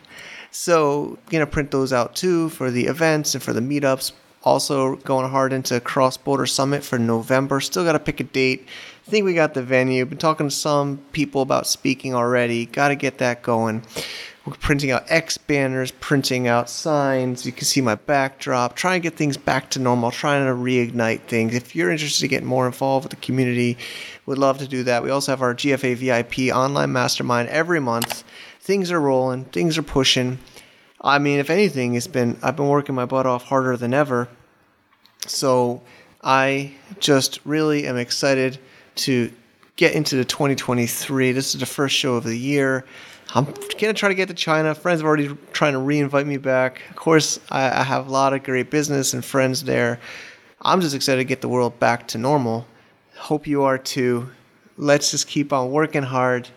so, 0.51 1.19
gonna 1.31 1.47
print 1.47 1.71
those 1.71 1.93
out 1.93 2.15
too 2.17 2.49
for 2.51 2.71
the 2.71 2.87
events 2.87 3.35
and 3.35 3.43
for 3.43 3.53
the 3.53 3.61
meetups. 3.61 4.13
Also, 4.45 4.97
going 4.97 5.29
hard 5.29 5.53
into 5.53 5.81
Cross 5.81 6.19
Border 6.19 6.47
Summit 6.47 6.85
for 6.85 6.99
November. 6.99 7.61
Still 7.61 7.85
got 7.85 7.93
to 7.93 7.99
pick 7.99 8.21
a 8.21 8.25
date. 8.25 8.67
I 9.07 9.11
think 9.11 9.25
we 9.25 9.35
got 9.35 9.55
the 9.55 9.63
venue. 9.63 10.05
Been 10.05 10.17
talking 10.17 10.49
to 10.49 10.55
some 10.55 10.99
people 11.13 11.43
about 11.43 11.67
speaking 11.67 12.15
already. 12.15 12.67
Got 12.67 12.89
to 12.89 12.95
get 12.95 13.19
that 13.19 13.43
going. 13.43 13.83
We're 14.47 14.55
printing 14.55 14.91
out 14.91 15.05
X 15.09 15.37
banners, 15.37 15.91
printing 15.91 16.47
out 16.47 16.71
signs. 16.71 17.45
You 17.45 17.53
can 17.53 17.65
see 17.65 17.81
my 17.81 17.97
backdrop. 17.97 18.77
Trying 18.77 19.03
to 19.03 19.11
get 19.11 19.19
things 19.19 19.37
back 19.37 19.71
to 19.71 19.81
normal. 19.81 20.11
Trying 20.11 20.47
to 20.47 20.53
reignite 20.53 21.23
things. 21.23 21.55
If 21.55 21.75
you're 21.75 21.91
interested 21.91 22.25
in 22.25 22.31
getting 22.31 22.49
more 22.49 22.67
involved 22.67 23.05
with 23.05 23.11
the 23.11 23.27
community, 23.27 23.77
would 24.25 24.39
love 24.39 24.59
to 24.59 24.69
do 24.69 24.85
that. 24.85 25.03
We 25.03 25.11
also 25.11 25.33
have 25.33 25.43
our 25.43 25.55
GFA 25.55 25.97
VIP 25.97 26.55
online 26.55 26.93
mastermind 26.93 27.49
every 27.49 27.81
month 27.81 28.25
things 28.69 28.93
are 28.93 29.01
rolling, 29.01 29.47
things 29.47 29.79
are 29.79 29.83
pushing. 29.83 30.39
I 31.01 31.19
mean, 31.19 31.39
if 31.39 31.49
anything, 31.49 31.95
it's 31.95 32.07
been 32.07 32.37
I've 32.43 32.55
been 32.55 32.69
working 32.69 32.95
my 32.95 33.07
butt 33.07 33.25
off 33.25 33.45
harder 33.45 33.79
than 33.79 33.95
ever. 33.95 34.29
So 35.27 35.81
I 36.23 36.75
just 37.01 37.41
really 37.47 37.87
am 37.87 37.97
excited 37.97 38.59
to 39.07 39.33
get 39.77 39.95
into 39.95 40.17
the 40.17 40.25
2023. 40.27 41.33
This 41.33 41.55
is 41.55 41.61
the 41.61 41.65
first 41.65 41.97
show 41.97 42.17
of 42.17 42.25
the 42.25 42.37
year. 42.37 42.85
I'm 43.35 43.47
gonna 43.81 43.95
try 43.95 44.11
to 44.11 44.15
get 44.15 44.29
to 44.29 44.35
China. 44.35 44.75
Friends 44.75 45.01
are 45.01 45.07
already 45.07 45.35
trying 45.55 45.73
to 45.73 45.79
re-invite 45.79 46.27
me 46.27 46.37
back. 46.37 46.83
Of 46.91 46.97
course, 46.97 47.41
I, 47.51 47.71
I 47.71 47.83
have 47.83 48.07
a 48.07 48.11
lot 48.11 48.35
of 48.35 48.43
great 48.43 48.71
business 48.71 49.15
and 49.15 49.25
friends 49.25 49.65
there. 49.65 49.99
I'm 50.61 50.83
just 50.83 50.95
excited 50.95 51.21
to 51.21 51.25
get 51.25 51.41
the 51.41 51.49
world 51.49 51.81
back 51.81 52.07
to 52.09 52.19
normal. 52.19 52.67
Hope 53.17 53.47
you 53.47 53.63
are 53.63 53.79
too. 53.79 54.29
Let's 54.77 55.11
just 55.11 55.27
keep 55.27 55.55
on 55.55 55.71
working 55.71 56.03
hard 56.03 56.51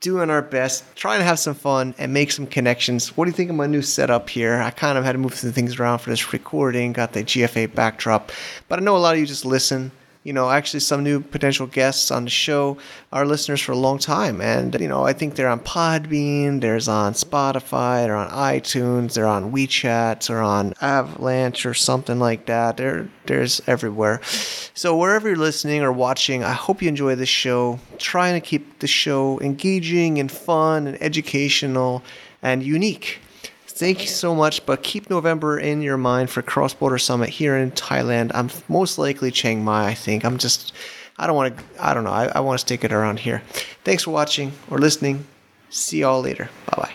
doing 0.00 0.30
our 0.30 0.40
best, 0.40 0.84
trying 0.96 1.18
to 1.18 1.24
have 1.24 1.38
some 1.38 1.54
fun 1.54 1.94
and 1.98 2.12
make 2.12 2.32
some 2.32 2.46
connections. 2.46 3.16
What 3.16 3.26
do 3.26 3.30
you 3.30 3.36
think 3.36 3.50
of 3.50 3.56
my 3.56 3.66
new 3.66 3.82
setup 3.82 4.30
here? 4.30 4.56
I 4.56 4.70
kind 4.70 4.96
of 4.96 5.04
had 5.04 5.12
to 5.12 5.18
move 5.18 5.34
some 5.34 5.52
things 5.52 5.78
around 5.78 5.98
for 5.98 6.08
this 6.08 6.32
recording, 6.32 6.94
got 6.94 7.12
the 7.12 7.22
GFA 7.22 7.74
backdrop, 7.74 8.32
but 8.68 8.78
I 8.78 8.82
know 8.82 8.96
a 8.96 8.98
lot 8.98 9.14
of 9.14 9.20
you 9.20 9.26
just 9.26 9.44
listen 9.44 9.92
you 10.22 10.34
know, 10.34 10.50
actually 10.50 10.80
some 10.80 11.02
new 11.02 11.20
potential 11.20 11.66
guests 11.66 12.10
on 12.10 12.24
the 12.24 12.30
show 12.30 12.76
are 13.10 13.24
listeners 13.24 13.60
for 13.60 13.72
a 13.72 13.76
long 13.76 13.98
time. 13.98 14.42
And, 14.42 14.78
you 14.78 14.86
know, 14.86 15.04
I 15.04 15.14
think 15.14 15.34
they're 15.34 15.48
on 15.48 15.60
Podbean, 15.60 16.60
there's 16.60 16.88
on 16.88 17.14
Spotify, 17.14 18.04
they're 18.04 18.16
on 18.16 18.30
iTunes, 18.30 19.14
they're 19.14 19.26
on 19.26 19.50
WeChat, 19.50 20.28
or 20.28 20.40
on 20.40 20.74
Avalanche 20.82 21.64
or 21.64 21.72
something 21.72 22.18
like 22.18 22.46
that. 22.46 22.76
They're, 22.76 23.08
there's 23.24 23.62
everywhere. 23.66 24.20
So 24.74 24.94
wherever 24.94 25.26
you're 25.26 25.38
listening 25.38 25.82
or 25.82 25.90
watching, 25.92 26.44
I 26.44 26.52
hope 26.52 26.82
you 26.82 26.88
enjoy 26.88 27.14
this 27.14 27.30
show. 27.30 27.78
Trying 27.96 28.38
to 28.38 28.46
keep 28.46 28.80
the 28.80 28.86
show 28.86 29.40
engaging 29.40 30.18
and 30.18 30.30
fun 30.30 30.86
and 30.86 31.02
educational 31.02 32.02
and 32.42 32.62
unique. 32.62 33.20
Thank 33.80 34.02
you 34.02 34.08
so 34.08 34.34
much, 34.34 34.66
but 34.66 34.82
keep 34.82 35.08
November 35.08 35.58
in 35.58 35.80
your 35.80 35.96
mind 35.96 36.28
for 36.28 36.42
Cross 36.42 36.74
Border 36.74 36.98
Summit 36.98 37.30
here 37.30 37.56
in 37.56 37.70
Thailand. 37.70 38.30
I'm 38.34 38.50
most 38.68 38.98
likely 38.98 39.30
Chiang 39.30 39.64
Mai, 39.64 39.86
I 39.86 39.94
think. 39.94 40.22
I'm 40.22 40.36
just, 40.36 40.74
I 41.16 41.26
don't 41.26 41.34
want 41.34 41.56
to, 41.56 41.64
I 41.82 41.94
don't 41.94 42.04
know. 42.04 42.10
I, 42.10 42.26
I 42.26 42.40
want 42.40 42.60
to 42.60 42.66
stick 42.66 42.84
it 42.84 42.92
around 42.92 43.20
here. 43.20 43.40
Thanks 43.82 44.02
for 44.02 44.10
watching 44.10 44.52
or 44.70 44.76
listening. 44.76 45.26
See 45.70 46.00
y'all 46.00 46.20
later. 46.20 46.50
Bye 46.66 46.74
bye. 46.76 46.92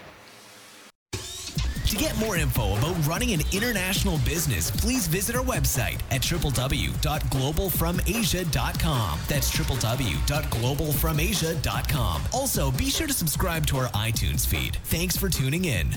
To 1.88 1.96
get 1.96 2.16
more 2.20 2.38
info 2.38 2.78
about 2.78 2.96
running 3.08 3.34
an 3.34 3.42
international 3.52 4.20
business, 4.20 4.70
please 4.70 5.08
visit 5.08 5.36
our 5.36 5.44
website 5.44 6.02
at 6.12 6.22
www.globalfromasia.com. 6.22 9.20
That's 9.28 9.58
www.globalfromasia.com. 9.58 12.22
Also, 12.32 12.70
be 12.70 12.92
sure 12.92 13.08
to 13.08 13.14
subscribe 13.14 13.66
to 13.66 13.78
our 13.78 13.88
iTunes 13.88 14.46
feed. 14.46 14.76
Thanks 14.84 15.18
for 15.18 15.30
tuning 15.30 15.66
in. 15.66 15.88